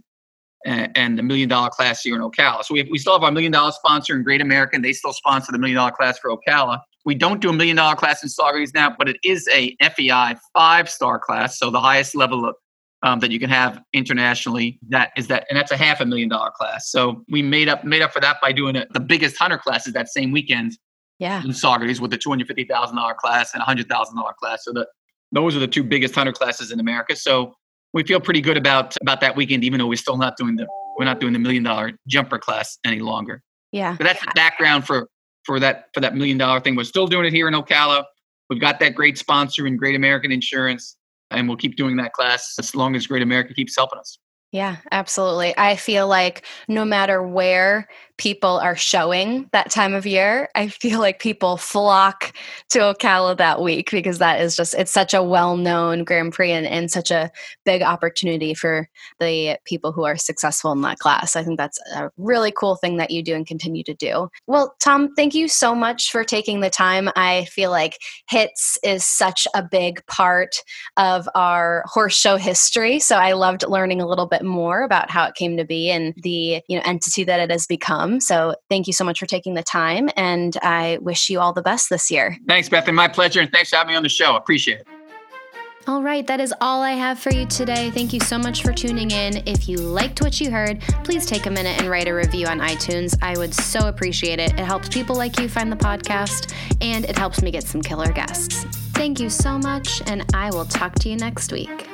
and, 0.64 1.18
the 1.18 1.22
million 1.22 1.48
dollar 1.48 1.70
class 1.70 2.02
here 2.02 2.16
in 2.16 2.22
Ocala. 2.22 2.64
So 2.64 2.74
we, 2.74 2.80
have, 2.80 2.88
we 2.90 2.98
still 2.98 3.12
have 3.12 3.22
our 3.22 3.30
million 3.30 3.52
dollar 3.52 3.72
sponsor 3.72 4.16
in 4.16 4.24
Great 4.24 4.40
American. 4.40 4.82
They 4.82 4.92
still 4.92 5.12
sponsor 5.12 5.52
the 5.52 5.58
million 5.58 5.76
dollar 5.76 5.92
class 5.92 6.18
for 6.18 6.30
Ocala. 6.30 6.80
We 7.04 7.14
don't 7.14 7.40
do 7.40 7.50
a 7.50 7.52
million 7.52 7.76
dollar 7.76 7.94
class 7.94 8.22
in 8.22 8.28
Saugerties 8.28 8.74
now, 8.74 8.94
but 8.96 9.08
it 9.08 9.16
is 9.22 9.48
a 9.52 9.76
FEI 9.80 10.36
five 10.52 10.88
star 10.88 11.18
class, 11.18 11.58
so 11.58 11.70
the 11.70 11.80
highest 11.80 12.16
level 12.16 12.48
of 12.48 12.56
um, 13.02 13.20
that 13.20 13.30
you 13.30 13.38
can 13.38 13.50
have 13.50 13.80
internationally. 13.92 14.78
That 14.88 15.10
is 15.16 15.28
that, 15.28 15.46
and 15.50 15.56
that's 15.56 15.70
a 15.70 15.76
half 15.76 16.00
a 16.00 16.06
million 16.06 16.28
dollar 16.28 16.50
class. 16.50 16.90
So 16.90 17.24
we 17.28 17.42
made 17.42 17.68
up 17.68 17.84
made 17.84 18.02
up 18.02 18.12
for 18.12 18.20
that 18.20 18.38
by 18.40 18.52
doing 18.52 18.76
a, 18.76 18.86
the 18.92 19.00
biggest 19.00 19.36
hunter 19.36 19.58
classes 19.58 19.92
that 19.92 20.08
same 20.08 20.32
weekend. 20.32 20.78
Yeah, 21.18 21.42
in 21.42 21.50
Saugerties 21.50 22.00
with 22.00 22.10
the 22.10 22.18
two 22.18 22.30
hundred 22.30 22.46
fifty 22.46 22.64
thousand 22.64 22.96
dollar 22.96 23.14
class 23.14 23.54
and 23.54 23.62
a 23.62 23.64
hundred 23.64 23.88
thousand 23.88 24.16
dollar 24.16 24.34
class. 24.38 24.64
So 24.64 24.72
the 24.72 24.86
those 25.32 25.56
are 25.56 25.60
the 25.60 25.68
two 25.68 25.82
biggest 25.82 26.14
hunter 26.14 26.32
classes 26.32 26.70
in 26.70 26.80
America. 26.80 27.16
So 27.16 27.54
we 27.92 28.04
feel 28.04 28.20
pretty 28.20 28.40
good 28.40 28.56
about 28.56 28.94
about 29.00 29.20
that 29.22 29.36
weekend, 29.36 29.64
even 29.64 29.78
though 29.78 29.86
we're 29.86 29.96
still 29.96 30.18
not 30.18 30.36
doing 30.36 30.56
the 30.56 30.66
we're 30.98 31.04
not 31.04 31.20
doing 31.20 31.32
the 31.32 31.38
million 31.38 31.62
dollar 31.62 31.92
jumper 32.06 32.38
class 32.38 32.78
any 32.84 33.00
longer. 33.00 33.42
Yeah. 33.72 33.94
But 33.96 34.04
that's 34.04 34.20
the 34.20 34.32
background 34.34 34.86
for 34.86 35.08
for 35.44 35.60
that 35.60 35.88
for 35.94 36.00
that 36.00 36.14
million 36.14 36.38
dollar 36.38 36.60
thing. 36.60 36.76
We're 36.76 36.84
still 36.84 37.06
doing 37.06 37.26
it 37.26 37.32
here 37.32 37.48
in 37.48 37.54
Ocala. 37.54 38.04
We've 38.48 38.60
got 38.60 38.80
that 38.80 38.94
great 38.94 39.18
sponsor 39.18 39.66
in 39.66 39.76
Great 39.76 39.96
American 39.96 40.30
Insurance, 40.30 40.96
and 41.36 41.48
we'll 41.48 41.56
keep 41.56 41.76
doing 41.76 41.96
that 41.96 42.12
class 42.12 42.56
as 42.58 42.74
long 42.74 42.96
as 42.96 43.06
Great 43.06 43.22
America 43.22 43.54
keeps 43.54 43.76
helping 43.76 43.98
us. 43.98 44.18
Yeah, 44.52 44.76
absolutely. 44.90 45.54
I 45.58 45.76
feel 45.76 46.08
like 46.08 46.46
no 46.68 46.84
matter 46.84 47.22
where 47.22 47.88
people 48.18 48.58
are 48.58 48.76
showing 48.76 49.48
that 49.52 49.70
time 49.70 49.94
of 49.94 50.06
year, 50.06 50.48
I 50.54 50.68
feel 50.68 51.00
like 51.00 51.18
people 51.18 51.56
flock 51.56 52.32
to 52.70 52.78
Ocala 52.78 53.36
that 53.36 53.60
week 53.60 53.90
because 53.90 54.18
that 54.18 54.40
is 54.40 54.56
just, 54.56 54.74
it's 54.74 54.90
such 54.90 55.12
a 55.14 55.22
well 55.22 55.56
known 55.56 56.04
Grand 56.04 56.32
Prix 56.32 56.52
and, 56.52 56.66
and 56.66 56.90
such 56.90 57.10
a 57.10 57.30
big 57.64 57.82
opportunity 57.82 58.54
for 58.54 58.88
the 59.20 59.58
people 59.64 59.92
who 59.92 60.04
are 60.04 60.16
successful 60.16 60.72
in 60.72 60.80
that 60.82 60.98
class. 60.98 61.36
I 61.36 61.42
think 61.42 61.58
that's 61.58 61.78
a 61.94 62.10
really 62.16 62.52
cool 62.52 62.76
thing 62.76 62.96
that 62.96 63.10
you 63.10 63.22
do 63.22 63.34
and 63.34 63.46
continue 63.46 63.82
to 63.84 63.94
do. 63.94 64.28
Well, 64.46 64.74
Tom, 64.80 65.14
thank 65.14 65.34
you 65.34 65.48
so 65.48 65.74
much 65.74 66.10
for 66.10 66.24
taking 66.24 66.60
the 66.60 66.70
time. 66.70 67.10
I 67.16 67.44
feel 67.46 67.70
like 67.70 67.98
HITS 68.28 68.78
is 68.82 69.04
such 69.04 69.46
a 69.54 69.62
big 69.62 70.04
part 70.06 70.56
of 70.96 71.28
our 71.34 71.84
horse 71.86 72.16
show 72.16 72.36
history. 72.36 72.98
So 72.98 73.16
I 73.16 73.32
loved 73.32 73.64
learning 73.68 74.00
a 74.00 74.06
little 74.06 74.26
bit 74.26 74.44
more 74.44 74.82
about 74.82 75.10
how 75.10 75.26
it 75.26 75.34
came 75.34 75.56
to 75.56 75.64
be 75.64 75.90
and 75.90 76.14
the 76.22 76.62
you 76.68 76.76
know 76.76 76.82
entity 76.84 77.24
that 77.24 77.40
it 77.40 77.50
has 77.50 77.66
become. 77.66 78.05
So 78.20 78.54
thank 78.68 78.86
you 78.86 78.92
so 78.92 79.04
much 79.04 79.18
for 79.18 79.26
taking 79.26 79.54
the 79.54 79.62
time, 79.62 80.08
and 80.16 80.56
I 80.62 80.98
wish 81.00 81.28
you 81.28 81.40
all 81.40 81.52
the 81.52 81.62
best 81.62 81.90
this 81.90 82.10
year. 82.10 82.36
Thanks, 82.48 82.68
Beth, 82.68 82.86
and 82.86 82.96
my 82.96 83.08
pleasure, 83.08 83.40
and 83.40 83.50
thanks 83.52 83.70
for 83.70 83.76
having 83.76 83.92
me 83.92 83.96
on 83.96 84.02
the 84.02 84.08
show. 84.08 84.36
Appreciate 84.36 84.80
it. 84.80 84.86
All 85.88 86.02
right, 86.02 86.26
that 86.26 86.40
is 86.40 86.52
all 86.60 86.82
I 86.82 86.92
have 86.92 87.16
for 87.16 87.30
you 87.32 87.46
today. 87.46 87.92
Thank 87.92 88.12
you 88.12 88.18
so 88.18 88.38
much 88.38 88.62
for 88.62 88.72
tuning 88.72 89.12
in. 89.12 89.36
If 89.46 89.68
you 89.68 89.76
liked 89.76 90.20
what 90.20 90.40
you 90.40 90.50
heard, 90.50 90.80
please 91.04 91.26
take 91.26 91.46
a 91.46 91.50
minute 91.50 91.78
and 91.78 91.88
write 91.88 92.08
a 92.08 92.12
review 92.12 92.48
on 92.48 92.58
iTunes. 92.58 93.16
I 93.22 93.38
would 93.38 93.54
so 93.54 93.86
appreciate 93.86 94.40
it. 94.40 94.52
It 94.54 94.64
helps 94.64 94.88
people 94.88 95.14
like 95.14 95.38
you 95.38 95.48
find 95.48 95.70
the 95.70 95.76
podcast, 95.76 96.52
and 96.80 97.04
it 97.04 97.16
helps 97.16 97.40
me 97.40 97.52
get 97.52 97.62
some 97.62 97.82
killer 97.82 98.10
guests. 98.10 98.64
Thank 98.94 99.20
you 99.20 99.30
so 99.30 99.58
much, 99.58 100.02
and 100.06 100.24
I 100.34 100.50
will 100.50 100.64
talk 100.64 100.96
to 100.96 101.08
you 101.08 101.16
next 101.16 101.52
week. 101.52 101.86